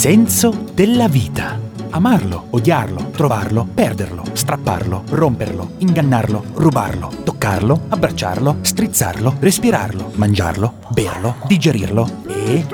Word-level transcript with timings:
senso 0.00 0.64
della 0.72 1.08
vita. 1.08 1.60
Amarlo, 1.90 2.46
odiarlo, 2.52 3.10
trovarlo, 3.10 3.68
perderlo, 3.74 4.22
strapparlo, 4.32 5.02
romperlo, 5.10 5.72
ingannarlo, 5.76 6.42
rubarlo, 6.54 7.12
toccarlo, 7.22 7.82
abbracciarlo, 7.90 8.60
strizzarlo, 8.62 9.36
respirarlo, 9.38 10.12
mangiarlo, 10.14 10.76
berlo, 10.88 11.36
digerirlo 11.46 12.22
e... 12.28 12.64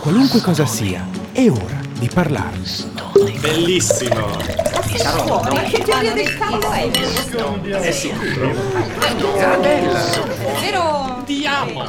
Qualunque 0.00 0.42
cosa 0.42 0.66
sia, 0.66 1.06
è 1.32 1.48
ora 1.48 1.80
di 1.98 2.10
parlarne. 2.12 3.38
Bellissimo! 3.40 4.26
Che 5.70 5.82
teoria 5.82 6.12
del 6.12 6.36
caos 6.36 6.62
è? 6.62 6.90
È 6.90 7.90
sicuro? 7.90 8.52
Vero? 10.60 11.22
Ti 11.24 11.46
amo! 11.46 11.84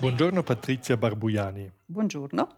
Buongiorno 0.00 0.42
Patrizia 0.42 0.96
Barbuiani, 0.96 1.70
Buongiorno. 1.84 2.56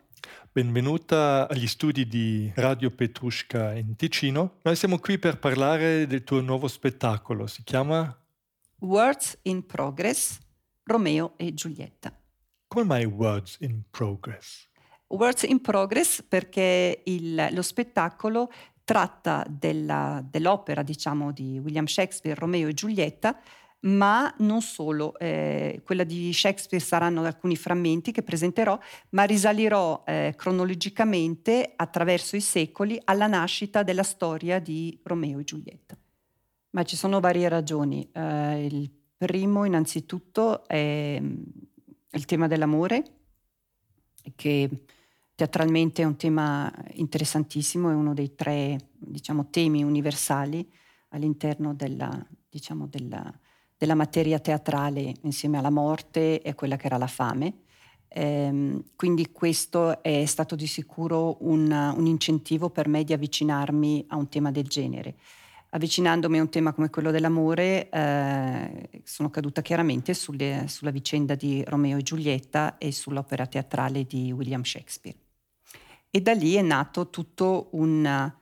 benvenuta 0.53 1.49
agli 1.49 1.67
studi 1.67 2.07
di 2.07 2.53
Radio 2.55 2.91
Petrushka 2.91 3.75
in 3.75 3.97
Ticino. 3.97 4.59
Noi 4.63 4.77
siamo 4.77 4.99
qui 4.99 5.19
per 5.19 5.39
parlare 5.39 6.07
del 6.07 6.23
tuo 6.23 6.41
nuovo 6.41 6.69
spettacolo, 6.69 7.47
si 7.47 7.63
chiama 7.65 8.17
Words 8.81 9.39
in 9.43 9.67
Progress, 9.67 10.39
Romeo 10.85 11.33
e 11.37 11.53
Giulietta. 11.55 12.17
Come 12.69 12.85
mai 12.87 13.05
Words 13.05 13.57
in 13.61 13.83
Progress? 13.91 14.69
Words 15.09 15.43
in 15.43 15.61
Progress 15.61 16.23
perché 16.23 17.03
il- 17.05 17.49
lo 17.51 17.63
spettacolo 17.63 18.51
tratta 18.85 19.45
della- 19.49 20.25
dell'opera, 20.29 20.83
diciamo, 20.83 21.33
di 21.33 21.59
William 21.59 21.87
Shakespeare, 21.87 22.39
Romeo 22.39 22.69
e 22.69 22.75
Giulietta, 22.75 23.39
ma 23.83 24.33
non 24.39 24.61
solo. 24.61 25.19
eh, 25.19 25.81
quella 25.85 26.05
di 26.05 26.33
Shakespeare 26.33 26.85
saranno 26.85 27.25
alcuni 27.25 27.57
frammenti 27.57 28.13
che 28.13 28.23
presenterò, 28.23 28.79
ma 29.11 29.25
risalirò 29.25 30.03
eh, 30.07 30.35
cronologicamente 30.37 31.73
attraverso 31.75 32.37
i 32.37 32.41
secoli 32.41 33.01
alla 33.05 33.27
nascita 33.27 33.83
della 33.83 34.03
storia 34.03 34.59
di 34.59 34.99
Romeo 35.03 35.39
e 35.39 35.45
Giulietta. 35.45 35.97
Ma 36.71 36.85
ci 36.85 36.97
sono 36.97 37.21
varie 37.21 37.49
ragioni. 37.49 38.09
Eh, 38.13 38.67
il 38.67 38.91
primo, 39.17 39.65
innanzitutto, 39.65 40.67
è 40.67 41.19
mm, 41.21 41.43
il 42.13 42.25
tema 42.25 42.47
dell'amore, 42.47 43.05
che 44.37 44.69
teatralmente 45.35 46.03
è 46.03 46.05
un 46.05 46.17
tema 46.17 46.73
interessantissimo, 46.93 47.91
è 47.91 47.95
uno 47.95 48.15
dei 48.15 48.35
tre 48.35 48.91
diciamo, 48.99 49.49
temi 49.51 49.83
universali 49.83 50.71
all'interno 51.09 51.75
della, 51.75 52.25
diciamo, 52.49 52.87
della, 52.87 53.33
della 53.83 53.97
materia 53.97 54.39
teatrale 54.39 55.13
insieme 55.23 55.59
alla 55.59 55.69
morte 55.69 56.41
e 56.41 56.51
a 56.51 56.55
quella 56.55 56.77
che 56.77 56.87
era 56.87 56.99
la 56.99 57.09
fame. 57.09 57.63
Ehm, 58.07 58.85
quindi 58.95 59.33
questo 59.33 60.05
è 60.05 60.25
stato 60.25 60.55
di 60.55 60.69
sicuro 60.69 61.39
un, 61.41 61.69
un 61.73 62.07
incentivo 62.07 62.71
per 62.71 62.87
me 62.87 63.03
di 63.03 63.13
avvicinarmi 63.13 64.05
a 64.11 64.17
un 64.17 64.29
tema 64.29 64.53
del 64.53 64.69
genere. 64.69 65.17
Avvicinandomi 65.71 66.39
a 66.39 66.43
un 66.43 66.49
tema 66.49 66.73
come 66.73 66.91
quello 66.91 67.11
dell'amore, 67.11 67.89
eh, 67.89 69.01
sono 69.03 69.31
caduta 69.31 69.63
chiaramente 69.63 70.15
sulle- 70.15 70.67
sulla 70.69 70.93
vicenda 70.93 71.35
di 71.35 71.65
Romeo 71.67 71.99
e 71.99 72.03
Giulietta 72.03 72.79
e 72.79 72.93
sull'opera 72.93 73.47
teatrale 73.47 74.05
di 74.05 74.31
William 74.31 74.63
Shakespeare. 74.63 75.19
E 76.09 76.21
da 76.21 76.35
lì 76.35 76.55
è 76.55 76.63
nato 76.63 77.11
tutto 77.11 77.71
un, 77.73 78.33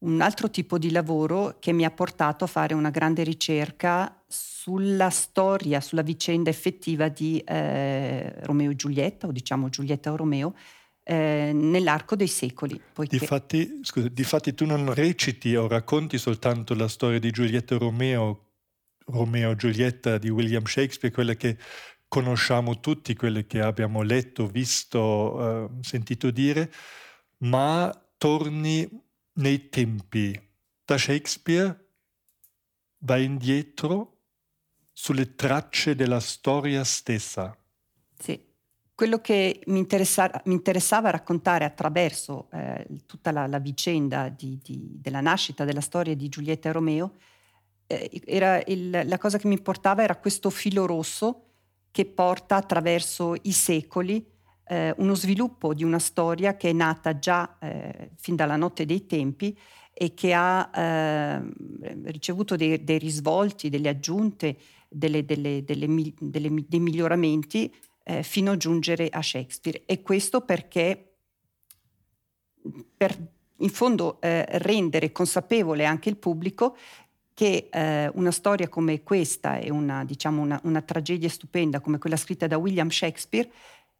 un 0.00 0.20
altro 0.20 0.50
tipo 0.50 0.78
di 0.78 0.90
lavoro 0.90 1.56
che 1.58 1.72
mi 1.72 1.84
ha 1.84 1.90
portato 1.90 2.44
a 2.44 2.46
fare 2.46 2.74
una 2.74 2.90
grande 2.90 3.24
ricerca 3.24 4.22
sulla 4.28 5.10
storia, 5.10 5.80
sulla 5.80 6.02
vicenda 6.02 6.50
effettiva 6.50 7.08
di 7.08 7.38
eh, 7.38 8.32
Romeo 8.44 8.70
e 8.70 8.76
Giulietta, 8.76 9.26
o 9.26 9.32
diciamo 9.32 9.68
Giulietta 9.68 10.12
o 10.12 10.16
Romeo, 10.16 10.54
eh, 11.02 11.50
nell'arco 11.54 12.14
dei 12.14 12.28
secoli. 12.28 12.80
Poiché... 12.92 13.18
Difatti, 13.18 13.80
scusa, 13.82 14.08
difatti 14.08 14.54
tu 14.54 14.66
non 14.66 14.92
reciti 14.92 15.56
o 15.56 15.66
racconti 15.66 16.18
soltanto 16.18 16.74
la 16.74 16.88
storia 16.88 17.18
di 17.18 17.30
Giulietta 17.30 17.74
e 17.74 17.78
Romeo, 17.78 18.44
Romeo 19.06 19.52
e 19.52 19.56
Giulietta 19.56 20.18
di 20.18 20.28
William 20.28 20.64
Shakespeare, 20.64 21.14
quelle 21.14 21.36
che 21.36 21.56
conosciamo 22.06 22.78
tutti, 22.78 23.14
quelle 23.14 23.46
che 23.46 23.60
abbiamo 23.60 24.02
letto, 24.02 24.46
visto, 24.46 25.64
eh, 25.64 25.68
sentito 25.80 26.30
dire, 26.30 26.70
ma 27.38 27.90
torni 28.16 28.86
nei 29.38 29.68
tempi. 29.68 30.40
Da 30.84 30.96
Shakespeare 30.96 31.86
vai 32.98 33.24
indietro 33.24 34.16
sulle 34.92 35.34
tracce 35.34 35.94
della 35.94 36.20
storia 36.20 36.82
stessa. 36.84 37.56
Sì. 38.18 38.46
Quello 38.94 39.20
che 39.20 39.60
mi, 39.66 39.78
interessa- 39.78 40.42
mi 40.46 40.54
interessava 40.54 41.10
raccontare 41.10 41.64
attraverso 41.64 42.48
eh, 42.50 42.84
tutta 43.06 43.30
la, 43.30 43.46
la 43.46 43.60
vicenda 43.60 44.28
di- 44.28 44.58
di- 44.60 44.98
della 45.00 45.20
nascita 45.20 45.64
della 45.64 45.80
storia 45.80 46.16
di 46.16 46.28
Giulietta 46.28 46.68
e 46.68 46.72
Romeo, 46.72 47.14
eh, 47.86 48.10
il- 48.66 49.02
la 49.04 49.18
cosa 49.18 49.38
che 49.38 49.46
mi 49.46 49.54
importava 49.54 50.02
era 50.02 50.16
questo 50.16 50.50
filo 50.50 50.84
rosso 50.84 51.44
che 51.92 52.06
porta 52.06 52.56
attraverso 52.56 53.34
i 53.42 53.52
secoli 53.52 54.26
eh, 54.68 54.94
uno 54.98 55.14
sviluppo 55.14 55.74
di 55.74 55.84
una 55.84 55.98
storia 55.98 56.56
che 56.56 56.70
è 56.70 56.72
nata 56.72 57.18
già 57.18 57.58
eh, 57.58 58.10
fin 58.16 58.36
dalla 58.36 58.56
notte 58.56 58.84
dei 58.84 59.06
tempi 59.06 59.56
e 59.92 60.14
che 60.14 60.32
ha 60.32 60.70
eh, 60.72 61.42
ricevuto 62.04 62.54
dei, 62.56 62.84
dei 62.84 62.98
risvolti, 62.98 63.68
delle 63.68 63.88
aggiunte, 63.88 64.56
delle- 64.88 65.24
delle- 65.24 65.64
delle 65.64 65.86
dei 66.20 66.80
miglioramenti 66.80 67.74
eh, 68.04 68.22
fino 68.22 68.52
a 68.52 68.56
giungere 68.56 69.08
a 69.08 69.20
Shakespeare. 69.22 69.82
E 69.86 70.02
questo 70.02 70.42
perché 70.42 71.14
per 72.96 73.16
in 73.60 73.70
fondo 73.70 74.20
eh, 74.20 74.44
rendere 74.58 75.10
consapevole 75.10 75.84
anche 75.84 76.08
il 76.08 76.16
pubblico 76.16 76.76
che 77.34 77.68
eh, 77.70 78.10
una 78.14 78.30
storia 78.30 78.68
come 78.68 79.02
questa 79.02 79.58
e 79.58 79.70
una, 79.70 80.04
diciamo, 80.04 80.42
una, 80.42 80.60
una 80.64 80.82
tragedia 80.82 81.28
stupenda 81.28 81.80
come 81.80 81.98
quella 81.98 82.16
scritta 82.16 82.46
da 82.46 82.56
William 82.56 82.88
Shakespeare 82.88 83.48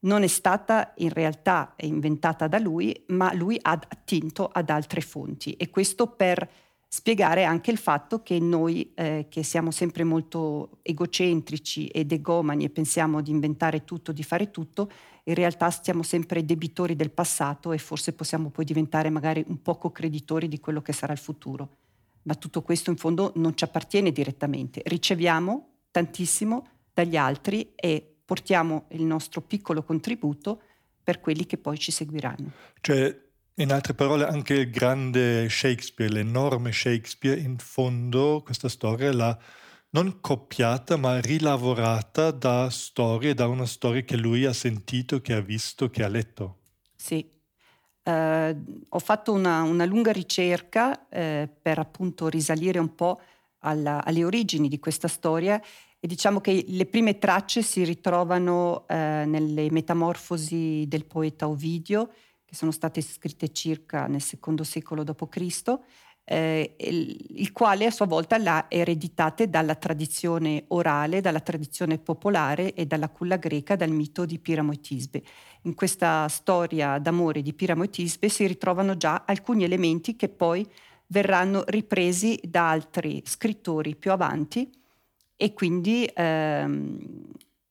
non 0.00 0.22
è 0.22 0.26
stata 0.26 0.92
in 0.98 1.10
realtà 1.10 1.74
inventata 1.78 2.46
da 2.46 2.58
lui, 2.58 3.04
ma 3.08 3.32
lui 3.32 3.58
ha 3.60 3.72
attinto 3.72 4.46
ad 4.46 4.70
altre 4.70 5.00
fonti 5.00 5.52
e 5.52 5.70
questo 5.70 6.06
per 6.06 6.48
spiegare 6.90 7.44
anche 7.44 7.70
il 7.70 7.76
fatto 7.76 8.22
che 8.22 8.38
noi 8.38 8.92
eh, 8.94 9.26
che 9.28 9.42
siamo 9.42 9.70
sempre 9.70 10.04
molto 10.04 10.78
egocentrici 10.82 11.86
ed 11.88 12.12
egomani 12.12 12.64
e 12.64 12.70
pensiamo 12.70 13.20
di 13.20 13.30
inventare 13.30 13.84
tutto, 13.84 14.10
di 14.12 14.22
fare 14.22 14.50
tutto, 14.50 14.90
in 15.24 15.34
realtà 15.34 15.68
stiamo 15.68 16.02
sempre 16.02 16.44
debitori 16.44 16.96
del 16.96 17.10
passato 17.10 17.72
e 17.72 17.78
forse 17.78 18.14
possiamo 18.14 18.48
poi 18.48 18.64
diventare 18.64 19.10
magari 19.10 19.44
un 19.48 19.60
poco 19.60 19.90
creditori 19.90 20.48
di 20.48 20.60
quello 20.60 20.80
che 20.80 20.94
sarà 20.94 21.12
il 21.12 21.18
futuro. 21.18 21.76
Ma 22.22 22.34
tutto 22.34 22.62
questo 22.62 22.90
in 22.90 22.96
fondo 22.96 23.32
non 23.36 23.54
ci 23.54 23.64
appartiene 23.64 24.10
direttamente. 24.10 24.80
Riceviamo 24.84 25.68
tantissimo 25.90 26.66
dagli 26.94 27.16
altri 27.16 27.72
e 27.74 28.17
portiamo 28.28 28.84
il 28.88 29.04
nostro 29.04 29.40
piccolo 29.40 29.82
contributo 29.82 30.60
per 31.02 31.18
quelli 31.18 31.46
che 31.46 31.56
poi 31.56 31.78
ci 31.78 31.90
seguiranno. 31.90 32.52
Cioè, 32.82 33.18
in 33.54 33.72
altre 33.72 33.94
parole, 33.94 34.26
anche 34.26 34.52
il 34.52 34.70
grande 34.70 35.48
Shakespeare, 35.48 36.12
l'enorme 36.12 36.70
Shakespeare, 36.70 37.40
in 37.40 37.56
fondo 37.56 38.42
questa 38.44 38.68
storia 38.68 39.10
l'ha 39.14 39.38
non 39.90 40.20
copiata, 40.20 40.98
ma 40.98 41.18
rilavorata 41.22 42.30
da 42.30 42.68
storie, 42.68 43.32
da 43.32 43.46
una 43.46 43.64
storia 43.64 44.02
che 44.02 44.18
lui 44.18 44.44
ha 44.44 44.52
sentito, 44.52 45.22
che 45.22 45.32
ha 45.32 45.40
visto, 45.40 45.88
che 45.88 46.04
ha 46.04 46.08
letto. 46.08 46.58
Sì. 46.96 47.26
Eh, 48.02 48.56
ho 48.90 48.98
fatto 48.98 49.32
una, 49.32 49.62
una 49.62 49.86
lunga 49.86 50.12
ricerca 50.12 51.08
eh, 51.08 51.48
per 51.62 51.78
appunto 51.78 52.28
risalire 52.28 52.78
un 52.78 52.94
po' 52.94 53.18
alla- 53.60 54.04
alle 54.04 54.22
origini 54.22 54.68
di 54.68 54.78
questa 54.78 55.08
storia 55.08 55.58
e 56.00 56.06
diciamo 56.06 56.40
che 56.40 56.64
le 56.68 56.86
prime 56.86 57.18
tracce 57.18 57.62
si 57.62 57.84
ritrovano 57.84 58.86
eh, 58.86 59.24
nelle 59.26 59.70
metamorfosi 59.70 60.84
del 60.86 61.04
poeta 61.06 61.48
Ovidio, 61.48 62.10
che 62.44 62.54
sono 62.54 62.70
state 62.70 63.00
scritte 63.00 63.52
circa 63.52 64.06
nel 64.06 64.22
secondo 64.22 64.62
secolo 64.64 65.02
d.C., 65.02 65.78
eh, 66.30 66.74
il, 66.78 67.52
quale 67.52 67.86
a 67.86 67.90
sua 67.90 68.04
volta 68.04 68.36
l'ha 68.36 68.66
ereditate 68.68 69.48
dalla 69.48 69.74
tradizione 69.74 70.64
orale, 70.68 71.22
dalla 71.22 71.40
tradizione 71.40 71.98
popolare 71.98 72.74
e 72.74 72.84
dalla 72.84 73.08
culla 73.08 73.36
greca, 73.36 73.76
dal 73.76 73.90
mito 73.90 74.26
di 74.26 74.38
Piramo 74.38 74.72
e 74.72 74.80
Tisbe. 74.80 75.22
In 75.62 75.74
questa 75.74 76.28
storia 76.28 76.98
d'amore 76.98 77.40
di 77.40 77.54
Piramo 77.54 77.84
e 77.84 77.90
Tisbe 77.90 78.28
si 78.28 78.46
ritrovano 78.46 78.96
già 78.98 79.24
alcuni 79.26 79.64
elementi 79.64 80.16
che 80.16 80.28
poi 80.28 80.66
verranno 81.06 81.64
ripresi 81.66 82.38
da 82.42 82.68
altri 82.70 83.22
scrittori 83.24 83.96
più 83.96 84.12
avanti 84.12 84.70
e 85.40 85.54
quindi 85.54 86.10
ehm, 86.12 86.98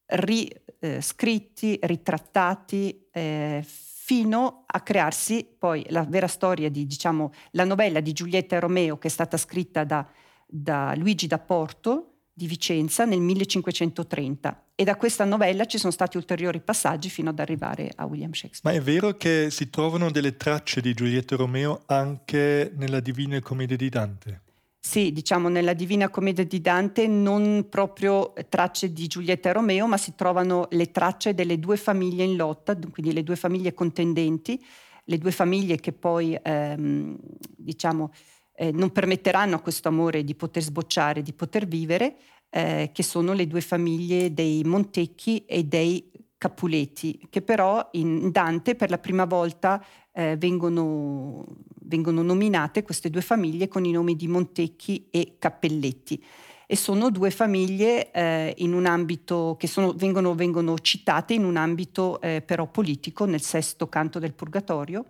riscritti, 0.06 1.78
ritrattati 1.82 3.08
eh, 3.12 3.64
fino 3.64 4.64
a 4.66 4.80
crearsi 4.80 5.46
poi 5.60 5.86
la 5.90 6.06
vera 6.06 6.28
storia 6.28 6.70
di, 6.70 6.88
diciamo, 6.88 7.34
la 7.52 7.66
novella 7.66 8.00
di 8.00 8.14
Giulietta 8.14 8.56
e 8.56 8.62
Romeo 8.62 8.98
che 8.98 9.10
è 9.10 9.12
stata 9.12 9.36
scritta 9.36 9.84
da, 9.84 10.08
da 10.48 10.94
Luigi 10.96 11.28
da 11.28 11.40
Porto 11.40 12.14
di 12.32 12.48
Vicenza 12.48 13.04
nel 13.04 13.20
1530 13.20 14.68
e 14.76 14.84
da 14.86 14.96
questa 14.96 15.26
novella 15.26 15.66
ci 15.66 15.78
sono 15.78 15.92
stati 15.92 16.16
ulteriori 16.16 16.62
passaggi 16.62 17.10
fino 17.10 17.32
ad 17.32 17.40
arrivare 17.40 17.92
a 17.96 18.06
William 18.06 18.32
Shakespeare. 18.32 18.78
Ma 18.78 18.82
è 18.82 18.86
vero 18.86 19.18
che 19.18 19.50
si 19.50 19.70
trovano 19.70 20.10
delle 20.10 20.38
tracce 20.38 20.80
di 20.80 20.94
Giulietta 20.94 21.34
e 21.34 21.38
Romeo 21.38 21.82
anche 21.88 22.72
nella 22.76 23.02
Divina 23.02 23.42
Commedia 23.42 23.76
di 23.76 23.90
Dante? 23.90 24.42
Sì, 24.88 25.12
diciamo 25.12 25.50
nella 25.50 25.74
Divina 25.74 26.08
Commedia 26.08 26.46
di 26.46 26.62
Dante 26.62 27.08
non 27.08 27.68
proprio 27.70 28.32
tracce 28.48 28.94
di 28.94 29.08
Giulietta 29.08 29.50
e 29.50 29.52
Romeo, 29.52 29.86
ma 29.86 29.98
si 29.98 30.16
trovano 30.16 30.68
le 30.70 30.92
tracce 30.92 31.34
delle 31.34 31.60
due 31.60 31.76
famiglie 31.76 32.24
in 32.24 32.38
lotta, 32.38 32.74
quindi 32.90 33.12
le 33.12 33.22
due 33.22 33.36
famiglie 33.36 33.74
contendenti, 33.74 34.64
le 35.04 35.18
due 35.18 35.32
famiglie 35.32 35.76
che 35.76 35.92
poi 35.92 36.40
ehm, 36.42 37.18
diciamo 37.58 38.14
eh, 38.56 38.72
non 38.72 38.94
permetteranno 38.94 39.56
a 39.58 39.60
questo 39.60 39.90
amore 39.90 40.24
di 40.24 40.36
poter 40.36 40.64
sbocciare, 40.64 41.22
di 41.22 41.34
poter 41.34 41.68
vivere, 41.68 42.16
eh, 42.50 42.90
che 42.94 43.04
sono 43.04 43.34
le 43.34 43.46
due 43.46 43.60
famiglie 43.60 44.34
dei 44.34 44.64
Montecchi 44.64 45.44
e 45.44 45.66
dei 45.66 46.10
Capuleti, 46.38 47.28
che 47.30 47.42
però 47.42 47.90
in 47.94 48.32
Dante 48.32 48.76
per 48.76 48.90
la 48.90 49.00
prima 49.00 49.26
volta 49.26 49.84
eh, 50.18 50.36
vengono, 50.36 51.46
vengono 51.82 52.24
nominate 52.24 52.82
queste 52.82 53.12
due 53.12 53.22
famiglie 53.22 53.68
con 53.68 53.86
i 53.86 53.92
nomi 53.92 54.16
di 54.16 54.28
Montecchi 54.28 55.10
e 55.12 55.36
Cappelletti. 55.38 56.24
E 56.66 56.76
sono 56.76 57.12
due 57.12 57.30
famiglie 57.30 58.12
eh, 58.12 58.56
ambito 58.86 59.56
che 59.60 59.68
sono, 59.68 59.94
vengono, 59.94 60.34
vengono, 60.34 60.78
citate 60.80 61.36
in 61.36 61.46
un 61.46 61.56
ambito 61.56 62.20
eh, 62.20 62.42
però 62.42 62.68
politico 62.68 63.26
nel 63.26 63.42
sesto 63.42 63.88
canto 63.88 64.18
del 64.18 64.34
Purgatorio, 64.34 65.06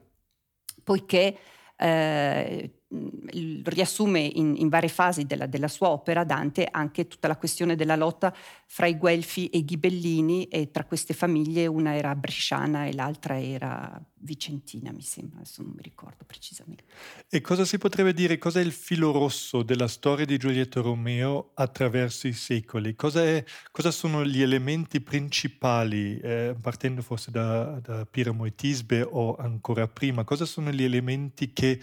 poiché 0.83 1.37
eh, 1.77 2.76
riassume 2.89 4.21
in, 4.21 4.55
in, 4.57 4.69
varie 4.69 4.87
fasi 4.87 5.25
della, 5.25 5.45
della, 5.45 5.67
sua 5.67 5.89
opera 5.89 6.23
Dante 6.23 6.67
anche 6.69 7.07
tutta 7.07 7.27
la 7.27 7.35
questione 7.35 7.75
della 7.75 7.97
lotta 7.97 8.33
fra 8.65 8.87
i 8.87 8.95
Guelfi 8.95 9.47
e 9.47 9.57
i 9.57 9.65
Ghibellini 9.65 10.45
e 10.45 10.71
tra 10.71 10.85
queste 10.85 11.13
famiglie 11.13 11.67
una 11.67 11.95
era 11.95 12.15
bresciana 12.15 12.85
e 12.85 12.93
l'altra 12.93 13.41
era 13.41 14.01
vicentina, 14.19 14.91
mi 14.93 15.01
sembra, 15.01 15.39
adesso 15.39 15.61
non 15.61 15.73
mi 15.75 15.81
ricordo 15.81 16.23
precisamente. 16.25 16.85
E 17.29 17.41
cosa 17.41 17.65
si 17.65 17.77
potrebbe 17.77 18.13
dire, 18.13 18.37
cos'è 18.37 18.61
il 18.61 18.71
filo 18.71 19.11
rosso 19.11 19.63
della 19.63 19.87
storia 19.87 20.25
di 20.25 20.37
Giulietto 20.37 20.81
Romeo 20.81 21.51
attraverso 21.55 22.27
i 22.27 22.33
secoli? 22.33 22.95
Cosa, 22.95 23.21
è, 23.23 23.43
cosa 23.71 23.91
sono 23.91 24.25
gli 24.25 24.41
elementi 24.41 25.01
principali, 25.01 26.19
eh, 26.19 26.55
partendo 26.61 27.01
forse 27.01 27.31
da, 27.31 27.79
da 27.81 28.05
Piramo 28.05 28.45
e 28.45 28.55
Tisbe 28.55 29.01
o 29.01 29.35
ancora 29.35 29.87
prima, 29.87 30.23
cosa 30.23 30.45
sono 30.45 30.71
gli 30.71 30.83
elementi 30.83 31.51
che 31.51 31.79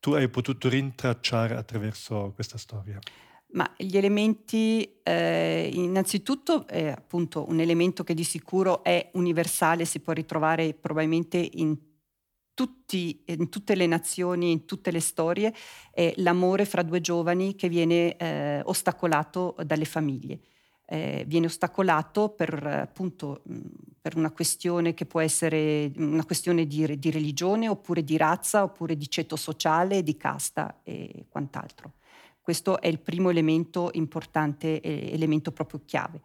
tu 0.00 0.12
hai 0.12 0.28
potuto 0.28 0.68
rintracciare 0.68 1.54
attraverso 1.54 2.32
questa 2.34 2.58
storia? 2.58 2.98
Ma 3.48 3.72
gli 3.76 3.96
elementi, 3.96 5.00
eh, 5.02 5.70
innanzitutto, 5.72 6.66
è 6.66 6.88
appunto 6.88 7.48
un 7.48 7.60
elemento 7.60 8.04
che 8.04 8.14
di 8.14 8.24
sicuro 8.24 8.82
è 8.82 9.10
universale, 9.14 9.84
si 9.84 10.00
può 10.00 10.12
ritrovare 10.12 10.74
probabilmente 10.74 11.38
in, 11.38 11.76
tutti, 12.52 13.22
in 13.26 13.48
tutte 13.48 13.74
le 13.74 13.86
nazioni, 13.86 14.50
in 14.50 14.64
tutte 14.66 14.90
le 14.90 15.00
storie, 15.00 15.54
è 15.90 16.12
l'amore 16.16 16.64
fra 16.64 16.82
due 16.82 17.00
giovani 17.00 17.54
che 17.54 17.68
viene 17.68 18.16
eh, 18.16 18.60
ostacolato 18.64 19.54
dalle 19.64 19.84
famiglie 19.84 20.40
eh, 20.86 21.24
viene 21.26 21.46
ostacolato 21.46 22.30
per, 22.30 22.64
appunto, 22.64 23.42
per 24.06 24.16
una 24.16 24.30
questione 24.30 24.94
che 24.94 25.04
può 25.04 25.18
essere 25.18 25.90
una 25.96 26.24
questione 26.24 26.64
di, 26.68 26.96
di, 26.96 27.10
religione 27.10 27.66
oppure 27.68 28.04
di 28.04 28.16
razza 28.16 28.62
oppure 28.62 28.96
di 28.96 29.10
ceto 29.10 29.34
sociale, 29.34 30.04
di 30.04 30.16
casta 30.16 30.78
e 30.84 31.24
quant'altro. 31.28 31.94
Questo 32.40 32.80
è 32.80 32.86
il 32.86 33.00
primo 33.00 33.30
elemento 33.30 33.90
importante, 33.94 34.80
elemento 34.80 35.50
proprio 35.50 35.80
chiave. 35.84 36.20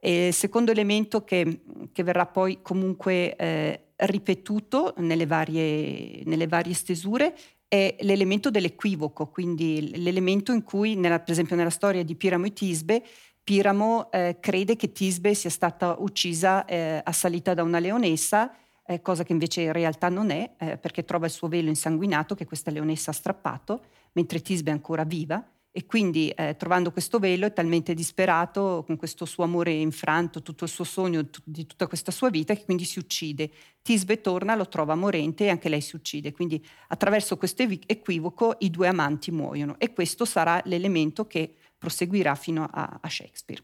E 0.00 0.26
il 0.26 0.34
secondo 0.34 0.72
elemento 0.72 1.22
che, 1.22 1.60
che 1.92 2.02
verrà 2.02 2.26
poi 2.26 2.62
comunque 2.62 3.36
eh, 3.36 3.90
ripetuto 3.94 4.94
nelle 4.96 5.26
varie, 5.26 6.24
nelle 6.24 6.48
varie 6.48 6.74
stesure 6.74 7.36
è 7.68 7.94
l'elemento 8.00 8.50
dell'equivoco, 8.50 9.28
quindi 9.28 9.96
l'elemento 10.02 10.50
in 10.50 10.64
cui, 10.64 10.96
nella, 10.96 11.20
per 11.20 11.30
esempio 11.30 11.54
nella 11.54 11.70
storia 11.70 12.02
di 12.02 12.16
Piramo 12.16 12.46
e 12.46 12.52
Tisbe, 12.52 13.04
Piramo 13.50 14.12
eh, 14.12 14.36
crede 14.38 14.76
che 14.76 14.92
Tisbe 14.92 15.34
sia 15.34 15.50
stata 15.50 15.96
uccisa 15.98 16.64
eh, 16.66 17.00
assalita 17.02 17.52
da 17.52 17.64
una 17.64 17.80
leonessa, 17.80 18.54
eh, 18.86 19.02
cosa 19.02 19.24
che 19.24 19.32
invece 19.32 19.62
in 19.62 19.72
realtà 19.72 20.08
non 20.08 20.30
è, 20.30 20.52
eh, 20.56 20.78
perché 20.78 21.04
trova 21.04 21.26
il 21.26 21.32
suo 21.32 21.48
velo 21.48 21.68
insanguinato 21.68 22.36
che 22.36 22.44
questa 22.44 22.70
leonessa 22.70 23.10
ha 23.10 23.12
strappato, 23.12 23.86
mentre 24.12 24.40
Tisbe 24.40 24.70
è 24.70 24.72
ancora 24.72 25.02
viva. 25.02 25.44
E 25.72 25.84
quindi 25.84 26.28
eh, 26.28 26.54
trovando 26.56 26.92
questo 26.92 27.18
velo 27.18 27.44
è 27.44 27.52
talmente 27.52 27.92
disperato 27.92 28.84
con 28.86 28.96
questo 28.96 29.24
suo 29.24 29.42
amore 29.42 29.72
infranto, 29.72 30.42
tutto 30.42 30.62
il 30.62 30.70
suo 30.70 30.84
sogno 30.84 31.28
t- 31.28 31.42
di 31.44 31.66
tutta 31.66 31.88
questa 31.88 32.12
sua 32.12 32.30
vita 32.30 32.54
che 32.54 32.64
quindi 32.64 32.84
si 32.84 33.00
uccide. 33.00 33.50
Tisbe 33.82 34.20
torna, 34.20 34.54
lo 34.54 34.68
trova 34.68 34.94
morente 34.94 35.46
e 35.46 35.48
anche 35.48 35.68
lei 35.68 35.80
si 35.80 35.96
uccide. 35.96 36.30
Quindi 36.30 36.64
attraverso 36.86 37.36
questo 37.36 37.64
equivoco 37.64 38.54
i 38.60 38.70
due 38.70 38.86
amanti 38.86 39.32
muoiono 39.32 39.74
e 39.78 39.92
questo 39.92 40.24
sarà 40.24 40.62
l'elemento 40.66 41.26
che 41.26 41.56
proseguirà 41.80 42.34
fino 42.34 42.68
a, 42.70 42.98
a 43.00 43.08
Shakespeare. 43.08 43.62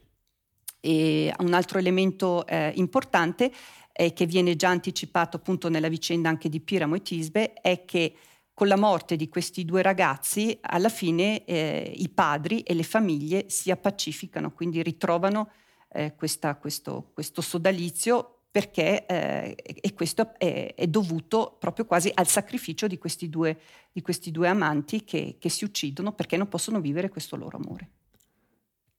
E 0.80 1.32
un 1.40 1.52
altro 1.52 1.78
elemento 1.78 2.46
eh, 2.46 2.72
importante 2.76 3.52
eh, 3.92 4.12
che 4.12 4.26
viene 4.26 4.56
già 4.56 4.70
anticipato 4.70 5.36
appunto 5.36 5.68
nella 5.68 5.88
vicenda 5.88 6.28
anche 6.28 6.48
di 6.48 6.60
Piramo 6.60 6.94
e 6.94 7.02
Tisbe 7.02 7.52
è 7.52 7.84
che 7.84 8.16
con 8.54 8.68
la 8.68 8.76
morte 8.76 9.16
di 9.16 9.28
questi 9.28 9.66
due 9.66 9.82
ragazzi 9.82 10.56
alla 10.62 10.88
fine 10.88 11.44
eh, 11.44 11.92
i 11.94 12.08
padri 12.08 12.60
e 12.60 12.72
le 12.72 12.84
famiglie 12.84 13.50
si 13.50 13.70
appacificano, 13.70 14.50
quindi 14.50 14.82
ritrovano 14.82 15.50
eh, 15.90 16.14
questa, 16.16 16.56
questo, 16.56 17.10
questo, 17.12 17.42
sodalizio 17.42 18.44
perché 18.50 19.04
eh, 19.04 19.56
e 19.62 19.92
questo 19.92 20.32
è, 20.38 20.72
è, 20.74 20.86
dovuto 20.86 21.56
proprio 21.60 21.84
quasi 21.84 22.10
al 22.14 22.26
sacrificio 22.26 22.86
di 22.86 22.96
questi 22.96 23.28
due, 23.28 23.60
di 23.92 24.00
questi 24.00 24.30
due 24.30 24.48
amanti 24.48 25.04
che, 25.04 25.36
che 25.38 25.50
si 25.50 25.64
uccidono 25.64 26.12
perché 26.12 26.38
non 26.38 26.48
possono 26.48 26.80
vivere 26.80 27.10
questo 27.10 27.36
loro 27.36 27.58
amore. 27.58 27.90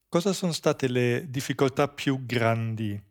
Cosa 0.09 0.33
sono 0.33 0.51
state 0.51 0.87
le 0.89 1.29
difficoltà 1.29 1.87
più 1.87 2.25
grandi 2.25 3.01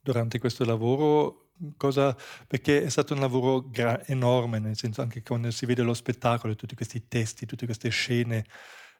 durante 0.00 0.38
questo 0.38 0.64
lavoro? 0.64 1.52
Cosa, 1.76 2.16
perché 2.46 2.84
è 2.84 2.88
stato 2.88 3.14
un 3.14 3.20
lavoro 3.20 3.68
gra- 3.68 4.04
enorme, 4.06 4.58
nel 4.60 4.76
senso 4.76 5.02
anche 5.02 5.22
quando 5.22 5.50
si 5.50 5.66
vede 5.66 5.82
lo 5.82 5.92
spettacolo, 5.94 6.54
tutti 6.54 6.76
questi 6.76 7.08
testi, 7.08 7.46
tutte 7.46 7.66
queste 7.66 7.88
scene 7.88 8.46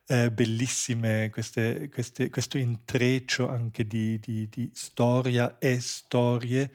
eh, 0.07 0.31
bellissime, 0.33 1.31
queste, 1.31 1.89
queste, 1.89 2.31
questo 2.31 2.59
intreccio 2.59 3.49
anche 3.49 3.87
di, 3.87 4.19
di, 4.19 4.49
di 4.49 4.71
storia 4.75 5.59
e 5.59 5.81
storie. 5.81 6.73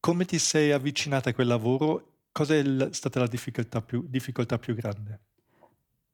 Come 0.00 0.24
ti 0.26 0.38
sei 0.38 0.72
avvicinata 0.72 1.30
a 1.30 1.34
quel 1.34 1.48
lavoro? 1.48 2.20
Cosa 2.32 2.54
è 2.56 2.88
stata 2.92 3.20
la 3.20 3.26
difficoltà 3.26 3.82
più, 3.82 4.06
difficoltà 4.08 4.58
più 4.58 4.74
grande? 4.74 5.20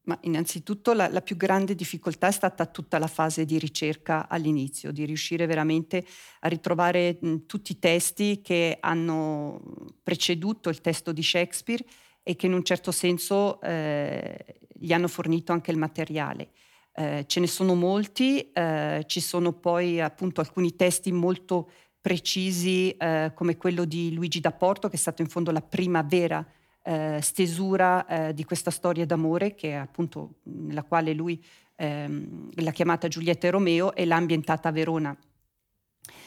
Ma 0.02 0.18
innanzitutto 0.22 0.94
la, 0.94 1.08
la, 1.08 1.20
più 1.20 1.36
grande 1.36 1.74
difficoltà 1.74 2.28
è 2.28 2.32
stata 2.32 2.64
tutta 2.66 2.98
la 2.98 3.06
fase 3.06 3.44
di 3.44 3.58
ricerca 3.58 4.28
all'inizio, 4.28 4.92
di 4.92 5.04
riuscire 5.04 5.44
veramente 5.46 6.04
a 6.40 6.48
ritrovare 6.48 7.18
mh, 7.20 7.46
tutti 7.46 7.72
i 7.72 7.78
testi 7.78 8.40
che 8.40 8.78
hanno 8.80 9.60
preceduto 10.02 10.70
il 10.70 10.80
testo 10.80 11.12
di 11.12 11.22
Shakespeare 11.22 11.84
e 12.22 12.34
che 12.34 12.46
in 12.46 12.54
un 12.54 12.64
certo 12.64 12.92
senso 12.92 13.60
eh, 13.60 14.60
gli 14.72 14.92
hanno 14.92 15.08
fornito 15.08 15.52
anche 15.52 15.70
il 15.70 15.76
materiale. 15.76 16.50
Eh, 16.92 17.24
ce 17.26 17.40
ne 17.40 17.46
sono 17.46 17.74
molti, 17.74 18.50
eh, 18.52 19.04
ci 19.06 19.20
sono 19.20 19.52
poi 19.52 20.00
appunto 20.00 20.40
alcuni 20.40 20.76
testi 20.76 21.12
molto 21.12 21.70
precisi 22.00 22.90
eh, 22.92 23.32
come 23.34 23.56
quello 23.56 23.84
di 23.84 24.12
Luigi 24.14 24.40
da 24.40 24.52
Porto, 24.52 24.88
che 24.88 24.96
è 24.96 24.98
stato 24.98 25.20
in 25.20 25.28
fondo 25.28 25.50
la 25.50 25.60
prima 25.60 26.02
vera 26.02 26.44
eh, 26.90 27.20
stesura 27.22 28.04
eh, 28.06 28.34
di 28.34 28.42
questa 28.44 28.72
storia 28.72 29.06
d'amore 29.06 29.54
che 29.54 29.70
è 29.70 29.74
appunto 29.74 30.40
nella 30.42 30.82
quale 30.82 31.12
lui 31.12 31.40
ehm, 31.76 32.50
l'ha 32.54 32.72
chiamata 32.72 33.06
Giulietta 33.06 33.46
e 33.46 33.50
Romeo 33.50 33.94
e 33.94 34.04
l'ha 34.04 34.16
ambientata 34.16 34.70
a 34.70 34.72
Verona. 34.72 35.16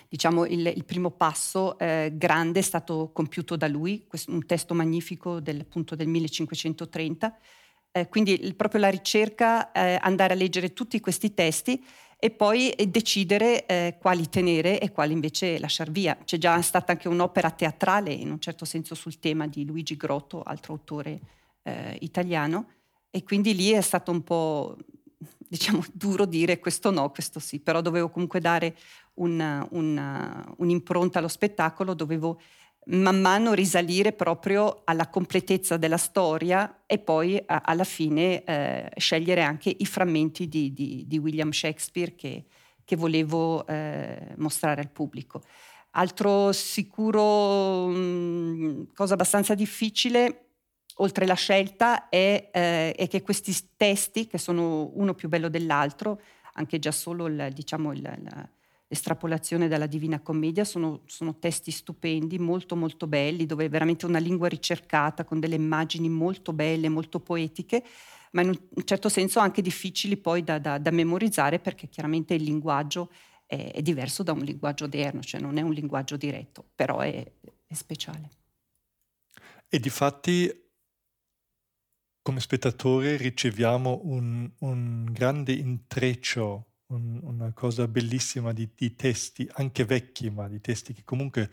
Diciamo 0.08 0.46
il, 0.46 0.66
il 0.68 0.86
primo 0.86 1.12
passo 1.12 1.78
eh, 1.78 2.14
grande 2.14 2.60
è 2.60 2.62
stato 2.62 3.12
compiuto 3.12 3.58
da 3.58 3.68
lui, 3.68 4.06
questo, 4.08 4.32
un 4.32 4.46
testo 4.46 4.74
magnifico 4.74 5.42
del, 5.42 5.60
appunto 5.60 5.96
del 5.96 6.08
1530. 6.08 7.38
Eh, 7.92 8.08
quindi 8.08 8.42
il, 8.42 8.56
proprio 8.56 8.80
la 8.80 8.90
ricerca, 8.90 9.70
eh, 9.74 10.00
andare 10.02 10.32
a 10.34 10.38
leggere 10.38 10.72
tutti 10.72 11.00
questi 11.02 11.34
testi 11.34 11.84
e 12.24 12.30
poi 12.30 12.70
eh, 12.70 12.88
decidere 12.88 13.66
eh, 13.66 13.98
quali 14.00 14.30
tenere 14.30 14.80
e 14.80 14.94
quali 14.94 15.12
invece 15.12 15.60
lasciar 15.60 15.92
via. 15.92 16.18
C'è 16.24 16.38
già 16.38 16.62
stata 16.62 16.94
anche 16.94 17.10
un'opera 17.10 17.52
teatrale, 17.52 18.14
in 18.14 18.32
un 18.32 18.40
certo 18.40 18.64
senso, 18.64 18.96
sul 18.96 19.20
tema 19.20 19.46
di 19.46 19.66
Luigi 19.66 19.98
Grotto, 19.98 20.42
altro 20.42 20.72
autore 20.72 21.20
eh, 21.64 21.98
italiano, 22.00 22.68
e 23.10 23.24
quindi 23.24 23.54
lì 23.54 23.72
è 23.72 23.82
stato 23.82 24.12
un 24.12 24.24
po', 24.24 24.78
diciamo, 25.50 25.84
duro 25.92 26.24
dire 26.24 26.62
questo 26.62 26.92
no, 26.92 27.12
questo 27.12 27.42
sì, 27.42 27.60
però 27.60 27.82
dovevo 27.82 28.10
comunque 28.10 28.40
dare 28.40 28.78
un, 29.16 29.68
un, 29.72 30.44
un'impronta 30.60 31.20
allo 31.20 31.28
spettacolo, 31.28 31.94
dovevo 31.94 32.40
man 32.88 33.22
mano 33.22 33.54
risalire 33.54 34.12
proprio 34.12 34.82
alla 34.84 35.08
completezza 35.10 35.78
della 35.78 35.98
storia 35.98 36.84
e 36.86 37.00
poi 37.00 37.42
a, 37.46 37.62
alla 37.64 37.84
fine 37.84 38.44
eh, 38.44 38.92
scegliere 38.98 39.42
anche 39.42 39.74
i 39.78 39.86
frammenti 39.86 40.48
di, 40.48 40.74
di, 40.74 41.06
di 41.08 41.18
William 41.18 41.52
Shakespeare 41.52 42.16
che, 42.16 42.46
che 42.84 42.96
volevo 42.96 43.66
eh, 43.68 44.34
mostrare 44.38 44.82
al 44.82 44.90
pubblico. 44.90 45.42
Altro 45.92 46.52
sicuro, 46.52 47.88
mh, 47.88 47.96
mm, 47.96 48.84
cosa 48.96 49.14
abbastanza 49.14 49.54
difficile, 49.54 50.48
oltre 50.96 51.26
la 51.26 51.36
scelta, 51.36 52.10
è, 52.10 52.50
eh, 52.52 52.94
è, 52.94 53.08
che 53.08 53.22
questi 53.22 53.56
testi, 53.78 54.28
che 54.28 54.38
sono 54.38 54.92
uno 54.96 55.14
più 55.14 55.30
bello 55.30 55.50
dell'altro, 55.50 56.20
anche 56.54 56.80
già 56.80 56.92
solo 56.92 57.28
il, 57.28 57.50
diciamo, 57.54 57.94
il, 57.94 58.02
la, 58.02 58.50
l'estrapolazione 58.94 59.68
dalla 59.68 59.88
Divina 59.88 60.20
Commedia, 60.20 60.64
sono, 60.64 61.02
sono, 61.08 61.40
testi 61.40 61.72
stupendi, 61.72 62.38
molto 62.38 62.76
molto 62.76 63.08
belli, 63.08 63.48
dove 63.48 63.66
è 63.66 63.70
veramente 63.70 64.06
una 64.06 64.20
lingua 64.20 64.48
ricercata, 64.48 65.24
con 65.26 65.40
delle 65.40 65.56
immagini 65.56 66.10
molto 66.10 66.54
belle, 66.54 66.90
molto 66.90 67.20
poetiche, 67.20 67.84
ma 68.34 68.44
in 68.44 68.50
un 68.50 68.84
certo 68.86 69.10
senso 69.10 69.40
anche 69.40 69.64
difficili 69.64 70.16
poi 70.16 70.44
da, 70.44 70.60
da, 70.60 70.78
da 70.78 70.92
memorizzare 70.92 71.60
perché 71.60 71.90
chiaramente 71.90 72.36
il 72.36 72.44
linguaggio 72.44 73.10
è, 73.48 73.72
è, 73.74 73.82
diverso 73.82 74.22
da 74.22 74.32
un 74.32 74.42
linguaggio 74.42 74.86
odierno, 74.86 75.22
cioè 75.22 75.42
non 75.42 75.58
è 75.58 75.62
un 75.62 75.74
linguaggio 75.74 76.16
diretto, 76.16 76.64
però 76.76 77.00
è, 77.00 77.32
è 77.66 77.74
speciale. 77.74 78.30
E 79.68 79.80
di 79.80 79.90
fatti 79.90 80.62
come 82.22 82.40
spettatore 82.40 83.18
riceviamo 83.18 84.02
un, 84.04 84.50
un 84.60 85.06
grande 85.12 85.52
intreccio 85.52 86.73
un, 86.94 87.20
una 87.24 87.52
cosa 87.54 87.88
bellissima 87.88 88.54
di, 88.54 88.70
di, 88.76 88.96
testi, 88.96 89.48
anche 89.54 89.86
vecchi, 89.86 90.30
ma 90.30 90.48
di 90.48 90.62
testi 90.62 90.94
che 90.94 91.04
comunque 91.04 91.50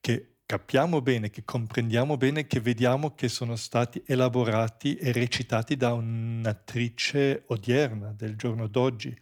che 0.00 0.36
capiamo 0.46 1.00
bene, 1.00 1.30
che 1.30 1.44
comprendiamo 1.44 2.16
bene, 2.16 2.46
che 2.46 2.60
vediamo 2.60 3.14
che 3.14 3.28
sono 3.28 3.54
stati 3.56 4.02
elaborati 4.06 4.96
e 4.96 5.12
recitati 5.12 5.76
da 5.76 5.92
un'attrice 5.92 7.44
odierna 7.46 8.12
del 8.12 8.36
giorno 8.36 8.66
d'oggi. 8.66 9.16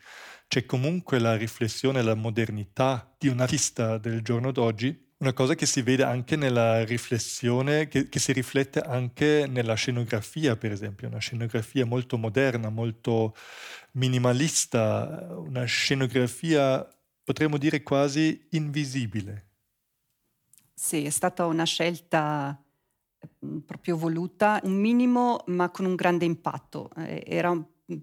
C'è 0.47 0.65
comunque 0.65 1.19
la 1.19 1.37
riflessione, 1.37 2.01
la 2.01 2.15
modernità 2.15 3.15
di 3.19 3.29
un 3.29 3.41
artista 3.41 3.99
del 3.99 4.23
giorno 4.23 4.53
d'oggi 4.53 5.08
una 5.19 5.33
cosa 5.33 5.55
che 5.55 5.67
si 5.67 5.83
vede 5.83 6.05
anche 6.05 6.37
nella 6.37 6.85
riflessione, 6.85 7.89
che, 7.89 8.09
che, 8.09 8.19
si 8.21 8.33
riflette 8.33 8.81
anche 8.81 9.47
nella 9.49 9.75
scenografia, 9.75 10.57
per 10.57 10.71
esempio, 10.71 11.09
una 11.09 11.19
scenografia 11.19 11.85
molto 11.85 12.17
moderna, 12.17 12.69
molto 12.69 13.35
minimalista, 13.93 15.27
una 15.37 15.65
scenografia, 15.65 16.87
potremmo 17.25 17.59
dire, 17.59 17.83
quasi 17.83 18.47
invisibile. 18.51 19.47
Sì, 20.73 21.05
è 21.05 21.11
stata 21.11 21.47
una 21.47 21.65
scelta 21.65 22.57
mm, 23.45 23.59
proprio 23.59 23.97
voluta, 23.97 24.61
un 24.63 24.75
minimo 24.75 25.43
ma 25.47 25.71
con 25.71 25.85
un 25.85 25.97
grande 25.97 26.27
impatto. 26.27 26.91
Eh, 26.97 27.25
era 27.27 27.53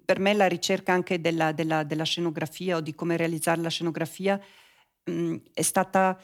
per 0.04 0.18
me 0.18 0.34
la 0.34 0.48
ricerca 0.48 0.92
anche 0.92 1.20
della, 1.20 1.52
della, 1.52 1.84
della 1.84 2.04
scenografia 2.04 2.76
o 2.76 2.80
di 2.80 2.94
come 2.94 3.16
realizzare 3.16 3.62
la 3.62 3.70
scenografia 3.70 4.38
mh, 5.04 5.12
mm, 5.12 5.36
è 5.54 5.62
stata 5.62 6.18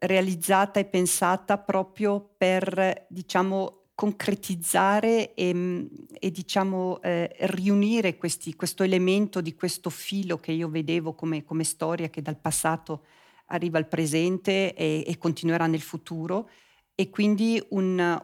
realizzata 0.00 0.80
e 0.80 0.84
pensata 0.86 1.58
proprio 1.58 2.34
per, 2.36 3.06
diciamo, 3.08 3.80
concretizzare 3.94 5.34
e, 5.34 5.88
e 6.18 6.30
diciamo, 6.30 7.02
eh, 7.02 7.36
riunire 7.40 8.16
questi, 8.16 8.54
questo 8.56 8.82
elemento 8.82 9.42
di 9.42 9.54
questo 9.54 9.90
filo 9.90 10.38
che 10.38 10.52
io 10.52 10.70
vedevo 10.70 11.12
come, 11.12 11.44
come 11.44 11.64
storia 11.64 12.08
che 12.08 12.22
dal 12.22 12.38
passato 12.38 13.04
arriva 13.46 13.76
al 13.76 13.88
presente 13.88 14.74
e, 14.74 15.04
e 15.06 15.18
continuerà 15.18 15.66
nel 15.66 15.82
futuro. 15.82 16.48
E 16.94 17.10
quindi 17.10 17.62
un, 17.70 18.18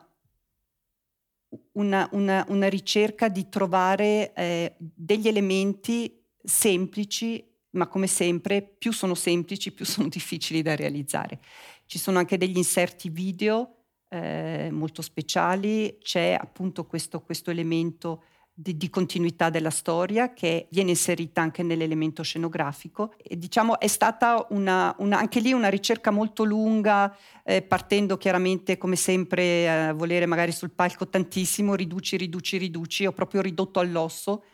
una, 1.73 2.09
una, 2.13 2.45
una, 2.49 2.69
ricerca 2.69 3.29
di 3.29 3.49
trovare 3.51 4.33
eh, 4.33 4.75
degli 4.79 5.29
elementi 5.29 6.25
semplici 6.43 7.56
ma 7.77 7.87
come 7.87 8.07
sempre 8.07 8.63
più 8.63 8.93
sono 8.93 9.15
semplici, 9.15 9.73
più 9.73 9.85
sono 9.85 10.09
difficili 10.11 10.63
da 10.63 10.75
realizzare. 10.75 11.41
Ci 11.87 11.99
sono 11.99 12.19
anche 12.19 12.37
degli 12.37 12.57
inserti 12.57 13.09
video 13.09 13.77
eh, 14.09 14.69
molto 14.73 15.03
speciali, 15.03 15.99
c'è 16.01 16.37
appunto 16.39 16.87
questo, 16.87 17.21
questo 17.21 17.51
elemento 17.51 18.23
di, 18.59 18.77
di, 18.79 18.89
continuità 18.89 19.51
della 19.51 19.71
storia 19.71 20.33
che 20.33 20.69
viene 20.71 20.91
inserita 20.91 21.43
anche 21.43 21.63
nell'elemento 21.63 22.23
scenografico. 22.23 23.13
E, 23.19 23.37
diciamo 23.37 23.79
è 23.79 23.87
stata 23.87 24.47
una, 24.51 24.95
una, 24.99 25.19
anche 25.19 25.41
lì 25.41 25.53
una 25.53 25.69
ricerca 25.69 26.11
molto 26.11 26.45
lunga, 26.45 27.15
eh, 27.45 27.63
partendo 27.63 28.17
chiaramente 28.17 28.79
come 28.79 28.97
sempre 28.97 29.89
a 29.89 29.93
volere 29.93 30.25
magari 30.25 30.53
sul 30.53 30.71
palco 30.71 31.09
tantissimo, 31.09 31.75
riduci, 31.75 32.17
riduci, 32.17 32.57
riduci, 32.57 33.07
ho 33.07 33.13
proprio 33.13 33.43
ridotto 33.43 33.79
all'osso 33.79 34.45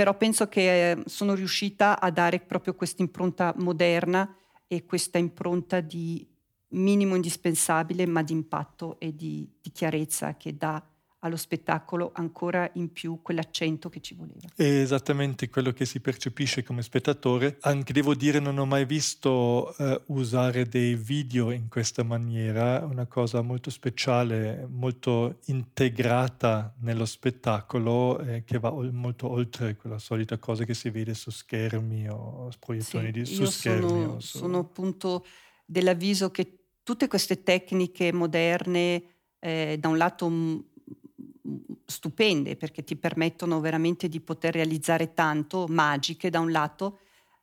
però 0.00 0.16
penso 0.16 0.48
che 0.48 0.92
eh, 0.92 1.02
sono 1.04 1.34
riuscita 1.34 2.00
a 2.00 2.10
dare 2.10 2.40
proprio 2.40 2.74
questa 2.74 3.02
impronta 3.02 3.52
moderna 3.58 4.34
e 4.66 4.86
questa 4.86 5.18
impronta 5.18 5.80
di 5.80 6.26
minimo 6.68 7.16
indispensabile, 7.16 8.06
ma 8.06 8.22
di 8.22 8.32
impatto 8.32 8.98
e 8.98 9.14
di, 9.14 9.46
di 9.60 9.70
chiarezza 9.70 10.38
che 10.38 10.56
dà 10.56 10.82
allo 11.20 11.36
spettacolo 11.36 12.10
ancora 12.14 12.70
in 12.74 12.92
più 12.92 13.20
quell'accento 13.22 13.88
che 13.88 14.00
ci 14.00 14.14
voleva. 14.14 14.48
È 14.54 14.62
esattamente 14.62 15.48
quello 15.48 15.72
che 15.72 15.84
si 15.84 16.00
percepisce 16.00 16.62
come 16.62 16.82
spettatore. 16.82 17.58
Anche 17.60 17.92
devo 17.92 18.14
dire, 18.14 18.38
non 18.38 18.58
ho 18.58 18.64
mai 18.64 18.86
visto 18.86 19.76
eh, 19.76 20.00
usare 20.06 20.66
dei 20.66 20.94
video 20.94 21.50
in 21.50 21.68
questa 21.68 22.02
maniera, 22.02 22.84
una 22.84 23.06
cosa 23.06 23.42
molto 23.42 23.70
speciale, 23.70 24.66
molto 24.70 25.40
integrata 25.46 26.74
nello 26.80 27.04
spettacolo, 27.04 28.18
eh, 28.20 28.44
che 28.44 28.58
va 28.58 28.72
o- 28.72 28.90
molto 28.90 29.28
oltre 29.30 29.76
quella 29.76 29.98
solita 29.98 30.38
cosa 30.38 30.64
che 30.64 30.74
si 30.74 30.88
vede 30.90 31.14
su 31.14 31.30
schermi 31.30 32.08
o 32.08 32.48
proiezioni 32.58 33.06
sì, 33.06 33.12
di, 33.12 33.24
su 33.26 33.44
schermi. 33.44 33.88
Sono, 33.88 34.20
su... 34.20 34.38
sono 34.38 34.58
appunto 34.58 35.26
dell'avviso 35.66 36.30
che 36.30 36.60
tutte 36.82 37.08
queste 37.08 37.42
tecniche 37.42 38.10
moderne, 38.12 39.04
eh, 39.38 39.76
da 39.78 39.88
un 39.88 39.96
lato 39.96 40.26
stupende 41.90 42.56
perché 42.56 42.82
ti 42.82 42.96
permettono 42.96 43.60
veramente 43.60 44.08
di 44.08 44.20
poter 44.20 44.54
realizzare 44.54 45.12
tanto, 45.12 45.66
magiche 45.68 46.30
da 46.30 46.40
un 46.40 46.50
lato, 46.50 47.00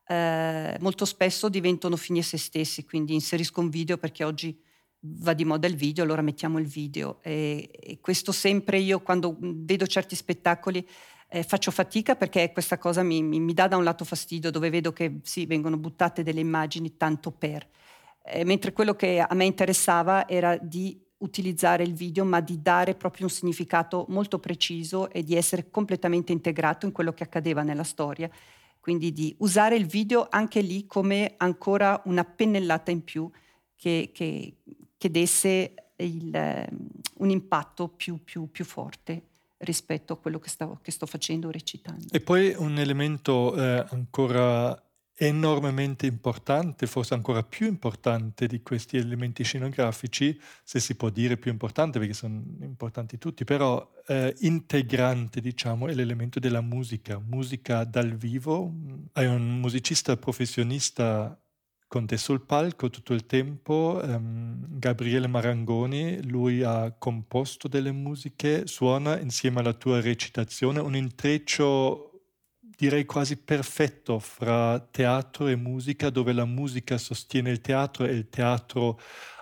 eh, 0.07 0.77
molto 0.79 1.05
spesso 1.05 1.49
diventano 1.49 1.95
fini 1.97 2.19
a 2.19 2.23
se 2.23 2.37
stessi, 2.37 2.85
quindi 2.85 3.13
inserisco 3.13 3.59
un 3.59 3.69
video 3.69 3.97
perché 3.97 4.23
oggi 4.23 4.57
va 4.99 5.33
di 5.33 5.45
moda 5.45 5.67
il 5.67 5.75
video, 5.75 6.03
allora 6.03 6.21
mettiamo 6.21 6.59
il 6.59 6.65
video. 6.65 7.19
E, 7.21 7.69
e 7.71 7.99
questo 7.99 8.31
sempre 8.31 8.79
io 8.79 9.01
quando 9.01 9.35
vedo 9.39 9.85
certi 9.85 10.15
spettacoli 10.15 10.87
eh, 11.29 11.43
faccio 11.43 11.71
fatica 11.71 12.15
perché 12.15 12.51
questa 12.51 12.77
cosa 12.77 13.03
mi, 13.03 13.21
mi, 13.21 13.39
mi, 13.39 13.53
dà 13.53 13.67
da 13.67 13.77
un 13.77 13.83
lato 13.83 14.05
fastidio, 14.05 14.49
dove 14.49 14.69
vedo 14.69 14.93
che 14.93 15.19
sì, 15.23 15.45
vengono 15.45 15.77
buttate 15.77 16.23
delle 16.23 16.39
immagini 16.39 16.95
tanto 16.95 17.31
per. 17.31 17.67
Eh, 18.23 18.45
mentre 18.45 18.71
quello 18.71 18.95
che 18.95 19.19
a 19.19 19.33
me 19.33 19.45
interessava 19.45 20.27
era 20.27 20.57
di 20.57 20.99
utilizzare 21.19 21.83
il 21.83 21.93
video, 21.93 22.25
ma 22.25 22.39
di 22.41 22.61
dare 22.61 22.95
proprio 22.95 23.25
un 23.25 23.31
significato 23.31 24.05
molto 24.09 24.39
preciso 24.39 25.09
e 25.09 25.23
di 25.23 25.35
essere 25.35 25.69
completamente 25.69 26.31
integrato 26.31 26.85
in 26.85 26.91
quello 26.91 27.13
che 27.13 27.23
accadeva 27.23 27.63
nella 27.63 27.83
storia. 27.83 28.29
Quindi 28.79 29.11
di 29.11 29.35
usare 29.39 29.75
il 29.75 29.85
video 29.85 30.27
anche 30.29 30.61
lì 30.61 30.85
come 30.85 31.33
ancora 31.37 32.01
una 32.05 32.23
pennellata 32.23 32.91
in 32.91 33.03
più 33.03 33.29
che, 33.75 34.11
che, 34.13 34.57
che 34.97 35.11
desse 35.11 35.73
il, 35.97 36.67
un 37.17 37.29
impatto 37.29 37.87
più, 37.89 38.23
più, 38.23 38.49
più 38.49 38.63
forte 38.63 39.23
rispetto 39.59 40.13
a 40.13 40.17
quello 40.17 40.39
che, 40.39 40.49
stavo, 40.49 40.79
che 40.81 40.91
sto 40.91 41.05
facendo 41.05 41.49
recitando. 41.49 42.05
E 42.11 42.21
poi 42.21 42.53
un 42.57 42.77
elemento 42.77 43.55
eh, 43.55 43.85
ancora 43.89 44.79
enormemente 45.19 46.05
importante, 46.05 46.85
forse 46.85 47.15
ancora 47.15 47.41
più 47.41 47.65
importante 47.65 48.45
di 48.45 48.61
questi 48.61 48.97
elementi 48.97 49.43
scenografici, 49.43 50.39
se 50.63 50.79
si 50.79 50.95
può 50.95 51.09
dire 51.09 51.37
più 51.37 51.49
importante 51.51 51.97
perché 51.97 52.13
sono 52.13 52.43
importanti 52.61 53.17
tutti, 53.17 53.43
però 53.43 53.93
eh, 54.07 54.35
integrante 54.39 55.41
diciamo 55.41 55.87
è 55.87 55.93
l'elemento 55.95 56.39
della 56.39 56.61
musica, 56.61 57.19
musica 57.19 57.83
dal 57.83 58.15
vivo. 58.15 58.71
Hai 59.13 59.25
un 59.25 59.59
musicista 59.59 60.15
professionista 60.17 61.39
con 61.87 62.05
te 62.05 62.17
sul 62.17 62.41
palco 62.45 62.89
tutto 62.89 63.13
il 63.13 63.25
tempo, 63.25 63.99
um, 64.03 64.77
Gabriele 64.77 65.27
Marangoni, 65.27 66.21
lui 66.29 66.61
ha 66.61 66.93
composto 66.97 67.69
delle 67.69 67.93
musiche, 67.93 68.67
suona 68.67 69.17
insieme 69.19 69.61
alla 69.61 69.73
tua 69.73 70.01
recitazione. 70.01 70.81
Un 70.81 70.97
intreccio 70.97 72.06
direi 72.77 73.05
quasi 73.05 73.37
perfetto 73.37 74.19
fra 74.19 74.79
teatro 74.79 75.47
e 75.47 75.55
musica, 75.55 76.11
dove 76.11 76.31
la 76.31 76.45
musica 76.45 76.97
sostiene 76.99 77.49
il 77.49 77.59
teatro 77.59 78.05
e 78.05 78.13
il 78.13 78.29
teatro 78.29 78.99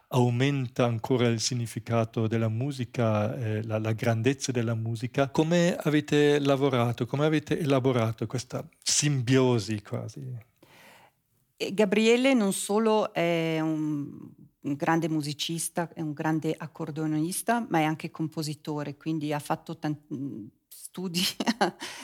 aumenta 0.10 0.86
ancora 0.86 1.27
il 1.27 1.42
significato 1.42 2.27
della 2.27 2.48
musica, 2.48 3.36
eh, 3.36 3.63
la, 3.63 3.77
la, 3.77 3.92
grandezza 3.92 4.54
della 4.54 4.75
musica. 4.75 5.30
Come 5.30 5.75
avete 5.75 6.39
lavorato, 6.39 7.06
come 7.06 7.25
avete 7.25 7.60
elaborato 7.60 8.25
questa 8.25 8.65
simbiosi 8.82 9.82
quasi? 9.82 10.24
Gabriele 11.58 12.34
non 12.34 12.54
solo 12.54 13.13
è 13.13 13.60
un 13.60 14.32
un 14.65 14.74
grande 14.74 15.08
musicista, 15.08 15.89
è 15.94 16.01
un 16.01 16.13
grande 16.13 16.54
accordeonista, 16.58 17.65
ma 17.70 17.80
è 17.80 17.84
anche 17.84 18.12
compositore, 18.12 18.98
quindi 18.98 19.32
ha 19.32 19.39
fatto 19.39 19.77
tanti 19.77 20.50
studi 20.96 21.22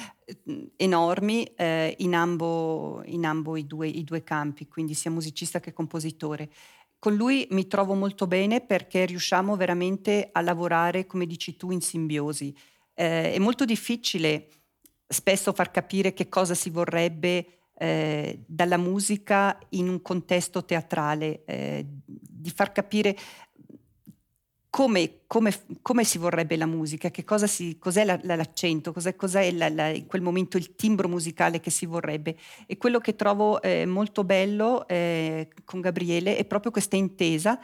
enormi 0.75 1.43
eh, 1.55 1.95
in, 1.99 2.13
ambo, 2.13 3.01
in 3.05 3.25
ambo 3.25 3.55
i, 3.55 3.65
due, 3.65 3.87
i 3.87 4.03
due 4.03 4.21
campi, 4.21 4.67
quindi 4.67 4.93
sia 4.93 5.09
musicista 5.09 5.61
che 5.61 5.71
compositore. 5.71 6.49
Con 6.99 7.15
lui 7.15 7.47
mi 7.51 7.67
trovo 7.67 7.93
molto 7.93 8.27
bene 8.27 8.59
perché 8.59 9.05
riusciamo 9.05 9.55
veramente 9.55 10.27
a 10.33 10.41
lavorare, 10.41 11.05
come 11.05 11.25
dici 11.25 11.55
tu, 11.55 11.71
in 11.71 11.79
simbiosi. 11.79 12.53
Eh, 12.93 13.33
è 13.33 13.39
molto 13.39 13.63
difficile 13.63 14.49
spesso 15.07 15.53
far 15.53 15.71
capire 15.71 16.13
che 16.13 16.27
cosa 16.27 16.53
si 16.53 16.69
vorrebbe 16.69 17.45
eh, 17.77 18.43
dalla 18.45 18.77
musica 18.77 19.57
in 19.69 19.87
un 19.87 20.01
contesto 20.01 20.65
teatrale, 20.65 21.43
eh, 21.45 21.85
di 22.05 22.51
far 22.51 22.73
capire 22.73 23.15
come, 24.71 25.23
come, 25.27 25.53
come, 25.81 26.05
si 26.05 26.17
vorrebbe 26.17 26.55
la 26.55 26.65
musica, 26.65 27.11
che 27.11 27.25
cosa 27.25 27.45
si, 27.45 27.77
cos'è 27.77 28.05
la, 28.05 28.17
l'accento, 28.23 28.93
cos'è, 28.93 29.17
cos'è 29.17 29.51
la, 29.51 29.67
la, 29.67 29.89
in 29.89 30.05
quel 30.05 30.21
momento 30.21 30.55
il 30.55 30.75
timbro 30.75 31.09
musicale 31.09 31.59
che 31.59 31.69
si 31.69 31.85
vorrebbe. 31.85 32.37
E 32.65 32.77
quello 32.77 32.99
che 32.99 33.17
trovo 33.17 33.61
eh, 33.61 33.85
molto 33.85 34.23
bello 34.23 34.87
eh, 34.87 35.49
con 35.65 35.81
Gabriele 35.81 36.37
è 36.37 36.45
proprio 36.45 36.71
questa 36.71 36.95
intesa 36.95 37.59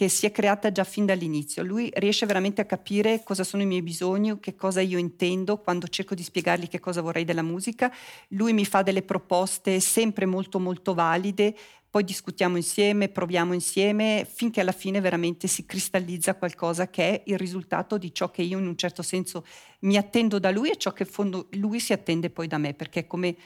che 0.00 0.08
si 0.08 0.24
è 0.24 0.32
creata 0.32 0.70
già 0.70 0.84
fin 0.84 1.06
dall'inizio. 1.06 1.62
Lui 1.62 1.90
riesce 1.94 2.24
veramente 2.26 2.60
a 2.60 2.64
capire 2.64 3.22
cosa 3.22 3.44
sono 3.44 3.62
i 3.62 3.66
miei 3.66 3.82
bisogni, 3.82 4.38
che 4.38 4.54
cosa 4.54 4.80
io 4.80 4.98
intendo 4.98 5.58
quando 5.58 5.88
cerco 5.88 6.14
di 6.14 6.22
spiegargli 6.22 6.68
che 6.68 6.78
cosa 6.78 7.00
vorrei 7.02 7.24
della 7.24 7.42
musica. 7.42 7.92
Lui 8.28 8.52
mi 8.52 8.64
fa 8.64 8.82
delle 8.82 9.02
proposte 9.02 9.80
sempre 9.80 10.26
molto 10.26 10.58
molto 10.58 10.94
valide, 10.94 11.54
poi 11.90 12.04
discutiamo 12.04 12.56
insieme, 12.56 13.08
proviamo 13.08 13.52
insieme, 13.52 14.24
finché 14.32 14.60
alla 14.60 14.70
fine 14.70 15.00
veramente 15.00 15.48
si 15.48 15.66
cristallizza 15.66 16.36
qualcosa 16.36 16.88
che 16.88 17.02
è 17.02 17.22
il 17.26 17.36
risultato 17.36 17.98
di 17.98 18.14
ciò 18.14 18.30
che 18.30 18.42
io 18.42 18.58
in 18.58 18.66
un 18.68 18.76
certo 18.76 19.02
senso 19.02 19.44
mi 19.80 19.96
attendo 19.96 20.38
da 20.38 20.52
lui 20.52 20.70
e 20.70 20.76
ciò 20.76 20.92
che 20.92 21.02
in 21.02 21.08
fondo 21.08 21.48
lui 21.52 21.80
si 21.80 21.92
attende 21.92 22.30
poi 22.30 22.46
da 22.46 22.58
me, 22.58 22.74
perché 22.74 23.08
come 23.08 23.36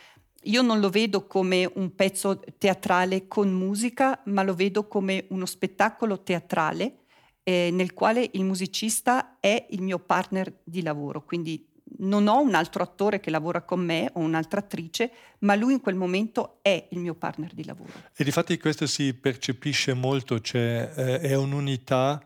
io 0.43 0.61
non 0.61 0.79
lo 0.79 0.91
vedo 0.91 1.27
come 1.27 1.71
un 1.77 1.95
pezzo 1.95 2.39
teatrale 2.59 3.27
con 3.29 3.51
musica, 3.51 4.21
ma 4.27 4.43
lo 4.43 4.55
vedo 4.55 4.87
come 4.89 5.25
uno 5.31 5.47
spettacolo 5.47 6.23
teatrale 6.23 7.05
eh, 7.45 7.71
nel 7.73 7.95
quale 7.95 8.29
il 8.33 8.45
musicista 8.45 9.39
è 9.41 9.67
il 9.71 9.81
mio 9.81 9.99
partner 9.99 10.61
di 10.65 10.83
lavoro, 10.83 11.25
quindi 11.25 11.67
non 11.99 12.27
ho 12.27 12.41
un 12.41 12.55
altro 12.55 12.83
attore 12.83 13.21
che 13.21 13.31
lavora 13.31 13.63
con 13.63 13.81
me 13.81 14.11
o 14.15 14.21
un'altra 14.21 14.61
attrice, 14.61 15.11
ma 15.41 15.55
lui 15.55 15.75
in 15.75 15.81
quel 15.81 15.95
momento 15.95 16.59
è 16.63 16.87
il 16.91 16.99
mio 16.99 17.15
partner 17.15 17.53
di 17.55 17.65
lavoro. 17.65 17.93
E 18.15 18.25
difatti 18.25 18.59
questo 18.59 18.87
si 18.87 19.15
percepisce 19.15 19.95
molto, 19.95 20.41
cioè 20.41 20.93
eh, 20.95 21.21
è 21.21 21.35
un'unità 21.35 22.21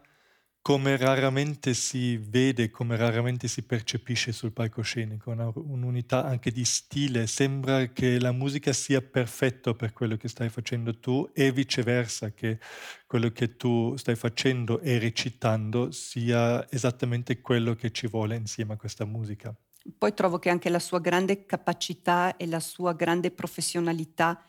come 0.60 0.96
raramente 0.96 1.72
si 1.72 2.16
vede, 2.18 2.70
come 2.70 2.96
raramente 2.96 3.48
si 3.48 3.62
percepisce 3.62 4.32
sul 4.32 4.52
palcoscenico, 4.52 5.30
una, 5.30 5.50
un'unità 5.54 6.24
anche 6.24 6.50
di 6.50 6.64
stile, 6.64 7.26
sembra 7.26 7.86
che 7.86 8.20
la 8.20 8.32
musica 8.32 8.72
sia 8.72 9.00
perfetta 9.00 9.72
per 9.74 9.92
quello 9.92 10.16
che 10.16 10.28
stai 10.28 10.50
facendo 10.50 10.98
tu 10.98 11.28
e 11.32 11.52
viceversa, 11.52 12.32
che 12.32 12.58
quello 13.06 13.30
che 13.30 13.56
tu 13.56 13.96
stai 13.96 14.16
facendo 14.16 14.80
e 14.80 14.98
recitando 14.98 15.90
sia 15.90 16.70
esattamente 16.70 17.40
quello 17.40 17.74
che 17.74 17.90
ci 17.90 18.06
vuole 18.06 18.36
insieme 18.36 18.74
a 18.74 18.76
questa 18.76 19.06
musica. 19.06 19.54
Poi 19.96 20.12
trovo 20.12 20.38
che 20.38 20.50
anche 20.50 20.68
la 20.68 20.80
sua 20.80 21.00
grande 21.00 21.46
capacità 21.46 22.36
e 22.36 22.46
la 22.46 22.60
sua 22.60 22.92
grande 22.92 23.30
professionalità 23.30 24.42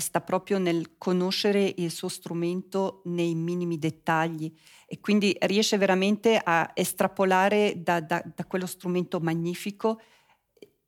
sta 0.00 0.20
proprio 0.20 0.58
nel 0.58 0.96
conoscere 0.98 1.72
il 1.76 1.90
suo 1.90 2.08
strumento 2.08 3.02
nei 3.04 3.34
minimi 3.34 3.78
dettagli 3.78 4.52
e 4.86 5.00
quindi 5.00 5.36
riesce 5.40 5.78
veramente 5.78 6.40
a 6.42 6.70
estrapolare 6.74 7.82
da, 7.82 8.00
da, 8.00 8.22
da 8.34 8.44
quello 8.44 8.66
strumento 8.66 9.20
magnifico 9.20 10.00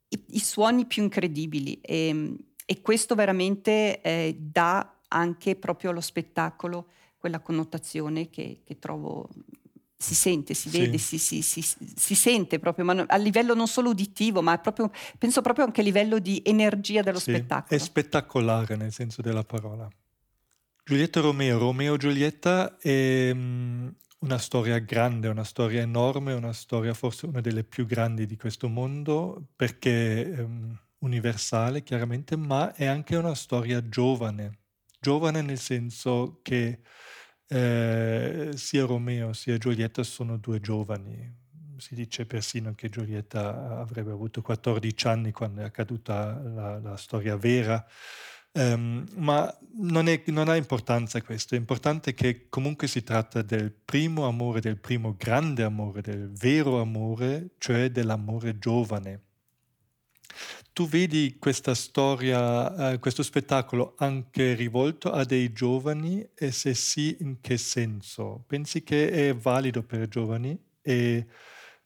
i, 0.09 0.23
i, 0.29 0.39
suoni 0.39 0.85
più 0.85 1.03
incredibili. 1.03 1.79
E, 1.81 2.35
e 2.65 2.81
questo 2.81 3.15
veramente 3.15 4.01
eh, 4.01 4.35
dà 4.39 4.99
anche 5.09 5.55
proprio 5.55 5.91
allo 5.91 6.01
spettacolo 6.01 6.87
quella 7.17 7.39
connotazione 7.39 8.29
che, 8.29 8.61
che 8.63 8.79
trovo 8.79 9.27
si 9.99 10.13
sente, 10.13 10.53
si 10.53 10.69
vede, 10.69 10.99
sì. 10.99 11.17
si, 11.17 11.41
si, 11.41 11.61
si, 11.61 11.75
si, 11.95 12.15
sente 12.15 12.59
proprio, 12.59 12.85
ma 12.85 13.03
a 13.07 13.17
livello 13.17 13.55
non 13.55 13.67
solo 13.67 13.89
uditivo, 13.89 14.43
ma 14.43 14.55
proprio, 14.59 14.91
penso 15.17 15.41
proprio 15.41 15.65
anche 15.65 15.81
a 15.81 15.83
livello 15.83 16.19
di 16.19 16.39
energia 16.45 17.01
dello 17.01 17.17
sì, 17.17 17.31
spettacolo. 17.31 17.79
È 17.79 17.83
spettacolare 17.83 18.75
nel 18.75 18.91
senso 18.91 19.23
della 19.23 19.43
parola. 19.43 19.89
Giulietta 20.83 21.19
Romeo, 21.19 21.57
Romeo 21.57 21.95
e 21.95 21.97
Giulietta 21.97 22.77
è 22.77 23.31
um, 23.33 23.91
una 24.19 24.37
storia 24.37 24.77
grande, 24.77 25.29
una 25.29 25.43
storia 25.43 25.81
enorme, 25.81 26.33
una 26.33 26.53
storia 26.53 26.93
forse 26.93 27.25
una 27.25 27.41
delle 27.41 27.63
più 27.63 27.87
grandi 27.87 28.27
di 28.27 28.37
questo 28.37 28.69
mondo, 28.69 29.47
perché 29.55 30.31
um, 30.37 30.79
universale 30.99 31.81
chiaramente, 31.81 32.37
ma 32.37 32.71
è 32.73 32.85
anche 32.85 33.15
una 33.15 33.33
storia 33.33 33.85
giovane, 33.89 34.59
giovane 34.99 35.41
nel 35.41 35.59
senso 35.59 36.39
che 36.43 36.81
eh, 37.47 38.51
sia 38.55 38.85
Romeo 38.85 39.33
sia 39.33 39.57
Giulietta 39.57 40.03
sono 40.03 40.37
due 40.37 40.59
giovani. 40.59 41.45
Si 41.77 41.95
dice 41.95 42.25
persino 42.25 42.73
che 42.73 42.89
Giulietta 42.89 43.79
avrebbe 43.79 44.11
avuto 44.11 44.41
14 44.41 45.07
anni 45.07 45.31
quando 45.31 45.61
è 45.61 45.65
accaduta 45.65 46.39
la, 46.43 46.79
la 46.79 46.97
storia 46.97 47.37
vera. 47.37 47.85
Um, 48.53 49.05
ma 49.17 49.55
non, 49.75 50.07
è, 50.07 50.23
non, 50.27 50.49
ha 50.49 50.55
importanza 50.55 51.21
questo, 51.21 51.53
è 51.53 51.59
importante 51.59 52.15
che 52.15 52.47
comunque 52.49 52.87
si 52.87 53.03
tratta 53.03 53.43
del 53.43 53.71
primo 53.71 54.25
amore, 54.25 54.61
del 54.61 54.79
primo 54.79 55.15
grande 55.15 55.61
amore, 55.61 56.01
del 56.01 56.31
vero 56.31 56.81
amore, 56.81 57.51
cioè 57.59 57.91
dell'amore 57.91 58.57
giovane. 58.57 59.26
Tu 60.77 60.87
vedi 60.87 61.37
questa 61.39 61.73
storia, 61.73 62.91
eh, 62.91 62.99
questo 62.99 63.23
spettacolo 63.23 63.95
anche 63.97 64.53
rivolto 64.53 65.09
a 65.09 65.25
dei 65.25 65.51
giovani 65.51 66.23
e 66.35 66.51
se 66.51 66.75
sì, 66.75 67.17
in 67.21 67.41
che 67.41 67.57
senso? 67.57 68.43
Pensi 68.45 68.83
che 68.83 69.09
è 69.09 69.35
valido 69.35 69.81
per 69.81 70.07
giovani 70.07 70.55
e 70.79 71.25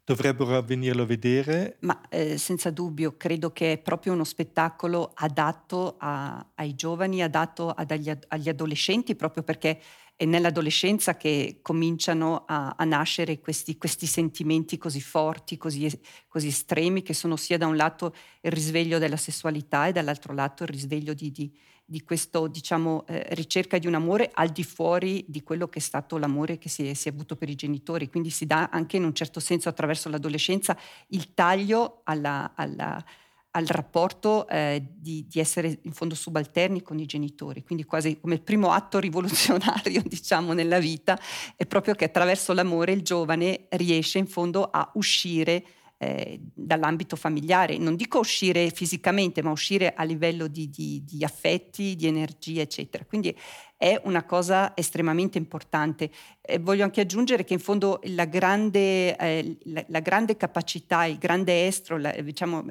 dovrebbero 0.04 0.62
venirlo 0.62 1.04
a 1.04 1.06
vedere? 1.06 1.78
Ma 1.80 2.02
eh, 2.10 2.38
senza 2.38 2.70
dubbio, 2.70 3.16
credo 3.16 3.54
che 3.54 3.72
è 3.72 3.78
proprio 3.78 4.12
uno 4.12 4.26
spettacolo 4.26 5.14
adatto 5.14 5.96
a, 5.98 6.52
ai 6.56 6.76
giovani, 6.76 7.24
adatto 7.24 7.70
agli, 7.70 8.12
agli 8.28 8.50
adolescenti, 8.50 9.16
proprio 9.16 9.44
perché 9.44 9.80
è 10.22 10.26
nell'adolescenza 10.26 11.18
che 11.18 11.62
cominciano 11.64 12.44
a, 12.46 12.76
a 12.78 12.84
nascere 12.84 13.40
questi, 13.40 13.76
questi, 13.80 14.06
sentimenti 14.06 14.78
così 14.78 15.02
forti, 15.02 15.58
così, 15.58 15.90
così, 16.28 16.46
estremi, 16.46 17.02
che 17.02 17.16
sono 17.16 17.36
sia 17.36 17.58
da 17.58 17.66
un 17.66 17.76
lato 17.76 18.14
il 18.42 18.52
risveglio 18.52 19.00
della 19.00 19.18
sessualità 19.18 19.88
e 19.88 19.94
dall'altro 19.94 20.36
lato 20.36 20.62
il 20.62 20.70
risveglio 20.70 21.16
di, 21.16 21.32
di, 21.32 21.52
di 21.84 22.04
questa 22.04 22.48
diciamo, 22.48 23.04
eh, 23.08 23.34
ricerca 23.34 23.80
di 23.80 23.88
un 23.88 23.96
amore 23.96 24.30
al 24.32 24.50
di 24.50 24.64
fuori 24.64 25.26
di 25.28 25.42
quello 25.42 25.68
che 25.68 25.80
è 25.80 25.82
stato 25.82 26.20
l'amore 26.20 26.60
che 26.60 26.70
si 26.70 26.88
è, 26.88 26.94
si 26.94 27.10
è 27.10 27.12
avuto 27.12 27.36
per 27.36 27.50
i 27.50 27.56
genitori. 27.56 28.08
Quindi 28.08 28.30
si 28.30 28.46
dà 28.46 28.70
anche 28.72 28.98
in 28.98 29.06
un 29.06 29.16
certo 29.16 29.40
senso 29.40 29.70
attraverso 29.70 30.08
l'adolescenza 30.08 30.78
il 31.08 31.34
taglio 31.34 32.02
alla, 32.04 32.54
alla 32.54 33.04
al 33.52 33.66
rapporto 33.66 34.48
eh, 34.48 34.82
di, 34.94 35.26
di, 35.28 35.40
essere 35.40 35.80
in 35.82 35.92
fondo 35.92 36.16
subalterni 36.16 36.82
con 36.82 37.00
i 37.00 37.06
genitori, 37.06 37.64
quindi 37.64 37.84
quasi 37.84 38.20
come 38.20 38.36
il 38.36 38.42
primo 38.42 38.72
atto 38.72 39.00
rivoluzionario 39.00 40.02
diciamo 40.08 40.54
nella 40.54 40.80
vita 40.80 41.20
è 41.56 41.66
proprio 41.66 41.94
che 41.94 42.06
attraverso 42.06 42.54
l'amore 42.54 42.94
il 42.94 43.02
giovane 43.02 43.66
riesce 43.72 44.20
in 44.20 44.28
fondo 44.28 44.70
a 44.72 44.90
uscire 44.94 45.64
eh, 46.02 46.40
dall'ambito 46.42 47.16
familiare, 47.16 47.78
non 47.78 47.96
dico 47.96 48.18
uscire 48.18 48.72
fisicamente, 48.72 49.44
ma 49.44 49.52
uscire 49.52 49.94
a 49.94 50.02
livello 50.04 50.48
di, 50.48 50.68
di, 50.68 51.04
di 51.06 51.24
affetti, 51.24 51.96
di 51.96 52.08
energia, 52.08 52.62
eccetera. 52.62 53.06
Quindi 53.06 53.38
è 53.78 54.02
una 54.06 54.24
cosa 54.24 54.76
estremamente 54.76 55.38
importante. 55.38 56.10
E 56.42 56.58
voglio 56.58 56.86
anche 56.86 57.02
aggiungere 57.02 57.44
che 57.44 57.54
in 57.54 57.60
fondo 57.60 58.00
la 58.06 58.26
grande, 58.26 59.16
eh, 59.16 59.58
la, 59.66 59.86
la 59.90 60.00
grande 60.00 60.38
capacità, 60.38 61.06
il 61.06 61.20
grande 61.20 61.68
estro, 61.68 62.00
la, 62.00 62.12
diciamo, 62.12 62.66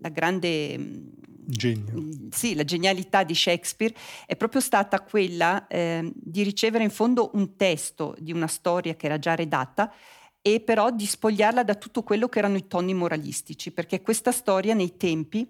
la 0.00 0.08
grande... 0.08 0.76
Mm, 0.76 1.06
Genio. 1.46 2.02
Sì, 2.30 2.54
la 2.54 2.64
genialità 2.64 3.22
di 3.22 3.34
Shakespeare 3.34 3.94
è 4.24 4.34
proprio 4.34 4.62
stata 4.62 5.00
quella 5.02 5.66
eh, 5.68 6.10
di 6.12 6.42
ricevere 6.42 6.82
in 6.82 6.90
fondo 6.90 7.30
un 7.34 7.54
testo 7.54 8.16
di 8.18 8.32
una 8.32 8.46
storia 8.46 8.94
che 8.94 9.04
era 9.04 9.18
già 9.18 9.34
redatta 9.34 9.92
e 10.46 10.60
però 10.60 10.90
di 10.90 11.06
spogliarla 11.06 11.62
da 11.62 11.74
tutto 11.74 12.02
quello 12.02 12.28
che 12.28 12.38
erano 12.38 12.58
i 12.58 12.66
toni 12.66 12.92
moralistici, 12.92 13.70
perché 13.70 14.02
questa 14.02 14.30
storia 14.30 14.74
nei 14.74 14.98
tempi 14.98 15.48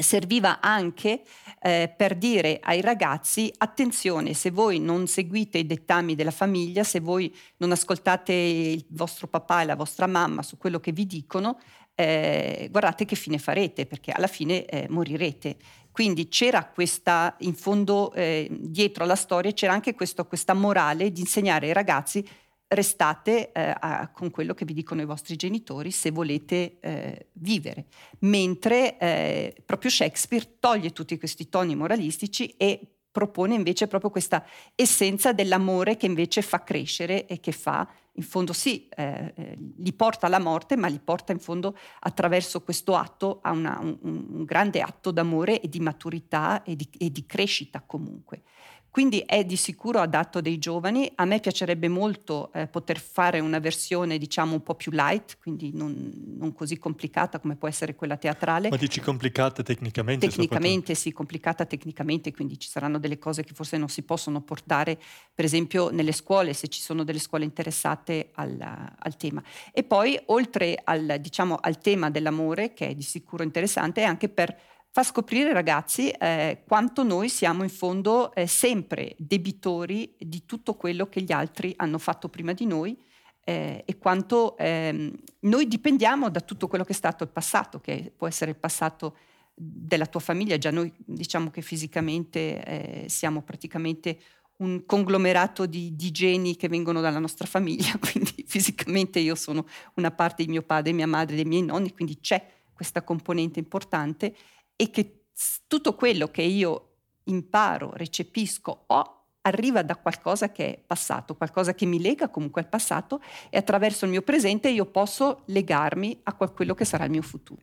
serviva 0.00 0.60
anche 0.60 1.22
eh, 1.60 1.92
per 1.94 2.14
dire 2.16 2.60
ai 2.62 2.80
ragazzi 2.80 3.52
attenzione 3.58 4.32
se 4.32 4.50
voi 4.50 4.78
non 4.78 5.06
seguite 5.06 5.58
i 5.58 5.66
dettami 5.66 6.14
della 6.14 6.30
famiglia 6.30 6.82
se 6.82 7.00
voi 7.00 7.34
non 7.58 7.72
ascoltate 7.72 8.32
il 8.32 8.86
vostro 8.88 9.26
papà 9.26 9.60
e 9.60 9.66
la 9.66 9.76
vostra 9.76 10.06
mamma 10.06 10.42
su 10.42 10.56
quello 10.56 10.80
che 10.80 10.92
vi 10.92 11.04
dicono 11.04 11.58
eh, 11.94 12.68
guardate 12.70 13.04
che 13.04 13.16
fine 13.16 13.38
farete 13.38 13.86
perché 13.86 14.12
alla 14.12 14.26
fine 14.26 14.64
eh, 14.64 14.86
morirete. 14.88 15.56
Quindi 15.90 16.28
c'era 16.28 16.64
questa, 16.64 17.36
in 17.40 17.54
fondo, 17.54 18.12
eh, 18.14 18.48
dietro 18.50 19.04
alla 19.04 19.14
storia, 19.14 19.52
c'era 19.52 19.74
anche 19.74 19.94
questo, 19.94 20.24
questa 20.26 20.54
morale 20.54 21.12
di 21.12 21.20
insegnare 21.20 21.66
ai 21.66 21.74
ragazzi 21.74 22.26
restate 22.72 23.52
eh, 23.52 23.74
a, 23.78 24.10
con 24.12 24.30
quello 24.30 24.54
che 24.54 24.64
vi 24.64 24.72
dicono 24.72 25.02
i 25.02 25.06
vostri 25.06 25.36
genitori 25.36 25.90
se 25.90 26.10
volete 26.10 26.78
eh, 26.80 27.26
vivere. 27.32 27.86
Mentre 28.20 28.98
eh, 28.98 29.54
proprio 29.64 29.90
Shakespeare 29.90 30.56
toglie 30.58 30.90
tutti 30.90 31.18
questi 31.18 31.48
toni 31.48 31.74
moralistici 31.74 32.54
e 32.56 32.80
propone 33.12 33.54
invece 33.54 33.86
proprio 33.86 34.10
questa 34.10 34.44
essenza 34.74 35.32
dell'amore 35.32 35.96
che 35.96 36.06
invece 36.06 36.40
fa 36.40 36.64
crescere 36.64 37.26
e 37.26 37.40
che 37.40 37.52
fa, 37.52 37.86
in 38.14 38.22
fondo 38.22 38.54
sì, 38.54 38.88
eh, 38.88 39.32
eh, 39.36 39.58
li 39.76 39.92
porta 39.92 40.26
alla 40.26 40.38
morte, 40.38 40.76
ma 40.76 40.88
li 40.88 40.98
porta 40.98 41.32
in 41.32 41.38
fondo 41.38 41.76
attraverso 42.00 42.62
questo 42.62 42.96
atto 42.96 43.40
a 43.42 43.52
una, 43.52 43.78
un, 43.80 43.98
un, 44.02 44.44
grande 44.44 44.80
atto 44.80 45.10
d'amore 45.10 45.60
e 45.60 45.68
di 45.68 45.80
maturità 45.80 46.62
e 46.62 46.74
di, 46.74 46.88
e 46.98 47.10
di 47.10 47.26
crescita 47.26 47.82
comunque. 47.84 48.42
Quindi 48.92 49.20
è 49.24 49.42
di 49.42 49.56
sicuro 49.56 50.00
adatto 50.00 50.42
dei 50.42 50.58
giovani. 50.58 51.10
A 51.14 51.24
me 51.24 51.40
piacerebbe 51.40 51.88
molto 51.88 52.52
eh, 52.52 52.66
poter 52.66 53.00
fare 53.00 53.40
una 53.40 53.58
versione, 53.58 54.18
diciamo, 54.18 54.52
un 54.52 54.62
po' 54.62 54.74
più 54.74 54.92
light, 54.92 55.38
quindi 55.40 55.70
non, 55.72 56.36
non, 56.36 56.52
così 56.52 56.78
complicata 56.78 57.40
come 57.40 57.56
può 57.56 57.68
essere 57.68 57.94
quella 57.94 58.18
teatrale. 58.18 58.68
Ma 58.68 58.76
dici 58.76 59.00
complicata 59.00 59.62
tecnicamente? 59.62 60.28
Tecnicamente, 60.28 60.94
sì, 60.94 61.10
complicata 61.10 61.64
tecnicamente, 61.64 62.32
quindi 62.32 62.58
ci 62.58 62.68
saranno 62.68 62.98
delle 62.98 63.18
cose 63.18 63.44
che 63.44 63.54
forse 63.54 63.78
non 63.78 63.88
si 63.88 64.02
possono 64.02 64.42
portare, 64.42 65.00
per 65.34 65.46
esempio, 65.46 65.88
nelle 65.88 66.12
scuole, 66.12 66.52
se 66.52 66.68
ci 66.68 66.82
sono 66.82 67.02
delle 67.02 67.18
scuole 67.18 67.44
interessate 67.44 68.28
al, 68.34 68.60
al 68.60 69.16
tema. 69.16 69.42
E 69.72 69.84
poi, 69.84 70.20
oltre 70.26 70.78
al, 70.84 71.16
diciamo, 71.18 71.56
al 71.58 71.78
tema 71.78 72.10
dell'amore, 72.10 72.74
che 72.74 72.88
è 72.88 72.94
di 72.94 73.00
sicuro 73.00 73.42
interessante, 73.42 74.02
è 74.02 74.04
anche 74.04 74.28
per 74.28 74.54
fa 74.94 75.02
scoprire 75.02 75.54
ragazzi 75.54 76.10
eh, 76.10 76.64
quanto 76.68 77.02
noi 77.02 77.30
siamo 77.30 77.62
in 77.62 77.70
fondo 77.70 78.34
eh, 78.34 78.46
sempre 78.46 79.14
debitori 79.16 80.14
di 80.18 80.44
tutto 80.44 80.74
quello 80.74 81.08
che 81.08 81.22
gli 81.22 81.32
altri 81.32 81.72
hanno 81.76 81.96
fatto 81.96 82.28
prima 82.28 82.52
di 82.52 82.66
noi 82.66 82.94
eh, 83.42 83.82
e 83.86 83.96
quanto 83.96 84.54
ehm, 84.58 85.10
noi 85.40 85.66
dipendiamo 85.66 86.28
da 86.28 86.42
tutto 86.42 86.68
quello 86.68 86.84
che 86.84 86.92
è 86.92 86.94
stato 86.94 87.24
il 87.24 87.30
passato, 87.30 87.80
che 87.80 88.12
può 88.14 88.26
essere 88.26 88.50
il 88.50 88.58
passato 88.58 89.16
della 89.54 90.04
tua 90.04 90.20
famiglia, 90.20 90.58
già 90.58 90.70
noi 90.70 90.92
diciamo 90.98 91.48
che 91.48 91.62
fisicamente 91.62 92.62
eh, 92.62 93.08
siamo 93.08 93.40
praticamente 93.40 94.18
un 94.58 94.84
conglomerato 94.84 95.64
di, 95.64 95.96
di, 95.96 96.10
geni 96.10 96.54
che 96.54 96.68
vengono 96.68 97.00
dalla 97.00 97.18
nostra 97.18 97.46
famiglia, 97.46 97.96
quindi 97.98 98.44
fisicamente 98.46 99.20
io 99.20 99.36
sono 99.36 99.66
una 99.94 100.10
parte 100.10 100.44
di 100.44 100.50
mio 100.50 100.62
padre, 100.62 100.92
mia 100.92 101.06
madre, 101.06 101.34
dei 101.34 101.46
miei 101.46 101.62
nonni, 101.62 101.94
quindi 101.94 102.20
c'è 102.20 102.46
questa 102.74 103.02
componente 103.02 103.58
importante 103.58 104.34
e 104.82 104.90
che 104.90 105.26
tutto 105.68 105.94
quello 105.94 106.26
che 106.26 106.42
io 106.42 106.88
imparo, 107.24 107.92
recepisco, 107.94 108.84
ho 108.88 109.26
arriva 109.42 109.82
da 109.82 109.94
qualcosa 109.94 110.50
che 110.50 110.66
è 110.66 110.82
passato, 110.84 111.36
qualcosa 111.36 111.72
che 111.72 111.86
mi 111.86 112.00
lega 112.00 112.28
comunque 112.28 112.62
al 112.62 112.68
passato 112.68 113.20
e 113.48 113.58
attraverso 113.58 114.06
il 114.06 114.10
mio 114.10 114.22
presente 114.22 114.68
io 114.68 114.86
posso 114.86 115.42
legarmi 115.46 116.18
a 116.24 116.34
quello 116.34 116.74
che 116.74 116.84
sarà 116.84 117.04
il 117.04 117.12
mio 117.12 117.22
futuro. 117.22 117.62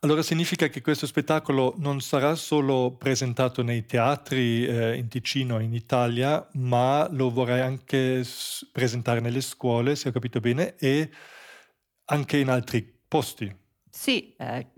Allora 0.00 0.22
significa 0.22 0.66
che 0.66 0.80
questo 0.80 1.06
spettacolo 1.06 1.74
non 1.76 2.00
sarà 2.00 2.34
solo 2.34 2.96
presentato 2.98 3.62
nei 3.62 3.86
teatri 3.86 4.66
eh, 4.66 4.96
in 4.96 5.06
Ticino 5.06 5.60
e 5.60 5.64
in 5.64 5.74
Italia, 5.74 6.48
ma 6.54 7.06
lo 7.12 7.30
vorrei 7.30 7.60
anche 7.60 8.24
s- 8.24 8.68
presentare 8.72 9.20
nelle 9.20 9.40
scuole, 9.40 9.94
se 9.94 10.08
ho 10.08 10.12
capito 10.12 10.40
bene, 10.40 10.74
e 10.76 11.10
anche 12.06 12.38
in 12.38 12.48
altri 12.48 12.82
posti. 13.06 13.54
Sì, 13.90 14.34
eh, 14.38 14.68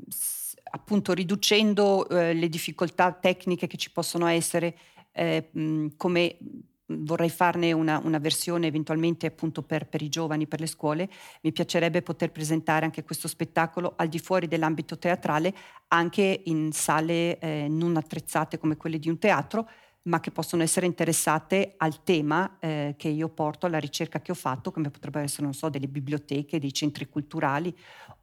appunto 0.74 1.12
riducendo 1.12 2.08
eh, 2.08 2.32
le 2.32 2.48
difficoltà 2.48 3.12
tecniche 3.12 3.66
che 3.66 3.76
ci 3.76 3.90
possono 3.90 4.26
essere, 4.26 4.76
eh, 5.12 5.50
mh, 5.52 5.88
come 5.96 6.38
vorrei 6.86 7.30
farne 7.30 7.72
una, 7.72 8.00
una, 8.02 8.18
versione 8.18 8.66
eventualmente 8.66 9.26
appunto 9.26 9.62
per, 9.62 9.86
per, 9.88 10.02
i 10.02 10.08
giovani, 10.08 10.46
per 10.46 10.60
le 10.60 10.66
scuole, 10.66 11.08
mi 11.42 11.52
piacerebbe 11.52 12.02
poter 12.02 12.30
presentare 12.30 12.84
anche 12.84 13.02
questo 13.02 13.28
spettacolo 13.28 13.94
al 13.96 14.08
di 14.08 14.18
fuori 14.18 14.48
dell'ambito 14.48 14.98
teatrale, 14.98 15.54
anche 15.88 16.42
in 16.44 16.72
sale 16.72 17.38
eh, 17.38 17.66
non 17.68 17.96
attrezzate 17.96 18.58
come 18.58 18.76
quelle 18.76 18.98
di 18.98 19.08
un 19.08 19.18
teatro, 19.18 19.68
ma 20.04 20.20
che 20.20 20.30
possono 20.30 20.62
essere 20.62 20.86
interessate 20.86 21.74
al 21.76 22.02
tema 22.02 22.56
eh, 22.58 22.94
che 22.96 23.08
io 23.08 23.28
porto, 23.28 23.66
alla 23.66 23.78
ricerca 23.78 24.20
che 24.20 24.32
ho 24.32 24.36
fatto, 24.36 24.72
come 24.72 24.90
potrebbero 24.90 25.24
essere, 25.24 25.44
non 25.44 25.54
so, 25.54 25.68
delle 25.68 25.86
biblioteche, 25.86 26.58
dei 26.58 26.72
centri 26.72 27.08
culturali 27.08 27.74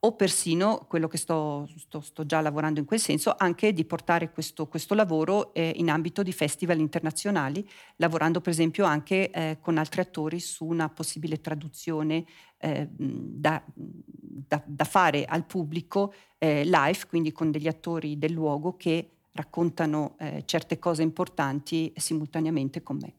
o 0.01 0.15
persino 0.15 0.85
quello 0.87 1.07
che 1.07 1.17
sto, 1.17 1.67
sto, 1.77 1.99
sto 1.99 2.25
già 2.25 2.41
lavorando 2.41 2.79
in 2.79 2.85
quel 2.85 2.99
senso, 2.99 3.35
anche 3.37 3.73
di 3.73 3.85
portare 3.85 4.31
questo, 4.31 4.67
questo 4.67 4.93
lavoro 4.93 5.53
eh, 5.53 5.73
in 5.75 5.89
ambito 5.89 6.23
di 6.23 6.31
festival 6.31 6.79
internazionali, 6.79 7.67
lavorando 7.97 8.41
per 8.41 8.51
esempio 8.51 8.85
anche 8.85 9.29
eh, 9.29 9.57
con 9.59 9.77
altri 9.77 10.01
attori 10.01 10.39
su 10.39 10.65
una 10.65 10.89
possibile 10.89 11.41
traduzione 11.41 12.25
eh, 12.57 12.87
da, 12.91 13.61
da, 13.65 14.61
da, 14.65 14.83
fare 14.83 15.25
al 15.25 15.45
pubblico 15.45 16.13
eh, 16.37 16.63
live, 16.63 17.05
quindi 17.07 17.31
con 17.31 17.51
degli 17.51 17.67
attori 17.67 18.17
del 18.17 18.31
luogo 18.31 18.75
che 18.75 19.11
raccontano 19.31 20.15
eh, 20.19 20.43
certe 20.45 20.79
cose 20.79 21.01
importanti 21.01 21.93
simultaneamente 21.95 22.81
con 22.81 22.97
me. 22.97 23.13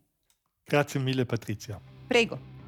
Grazie 0.65 1.01
mille 1.01 1.25
Patrizia. 1.25 1.81
Prego. 2.07 2.59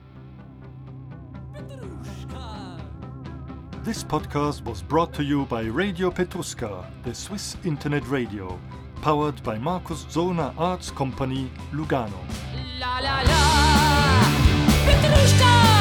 This 3.84 4.04
podcast 4.04 4.64
was 4.64 4.80
brought 4.80 5.12
to 5.16 5.22
you 5.22 5.44
by 5.46 5.68
Radio 5.68 6.10
Petruska, 6.12 6.88
the 7.02 7.12
Swiss 7.12 7.56
internet 7.64 8.04
radio, 8.08 8.56
powered 9.00 9.42
by 9.42 9.58
Markus 9.58 10.06
Zollner 10.08 10.52
Arts 10.56 10.92
Company, 10.92 11.50
Lugano. 11.72 12.24
La, 12.78 13.00
la, 13.00 13.22
la. 13.22 14.22
Petrushka! 14.86 15.71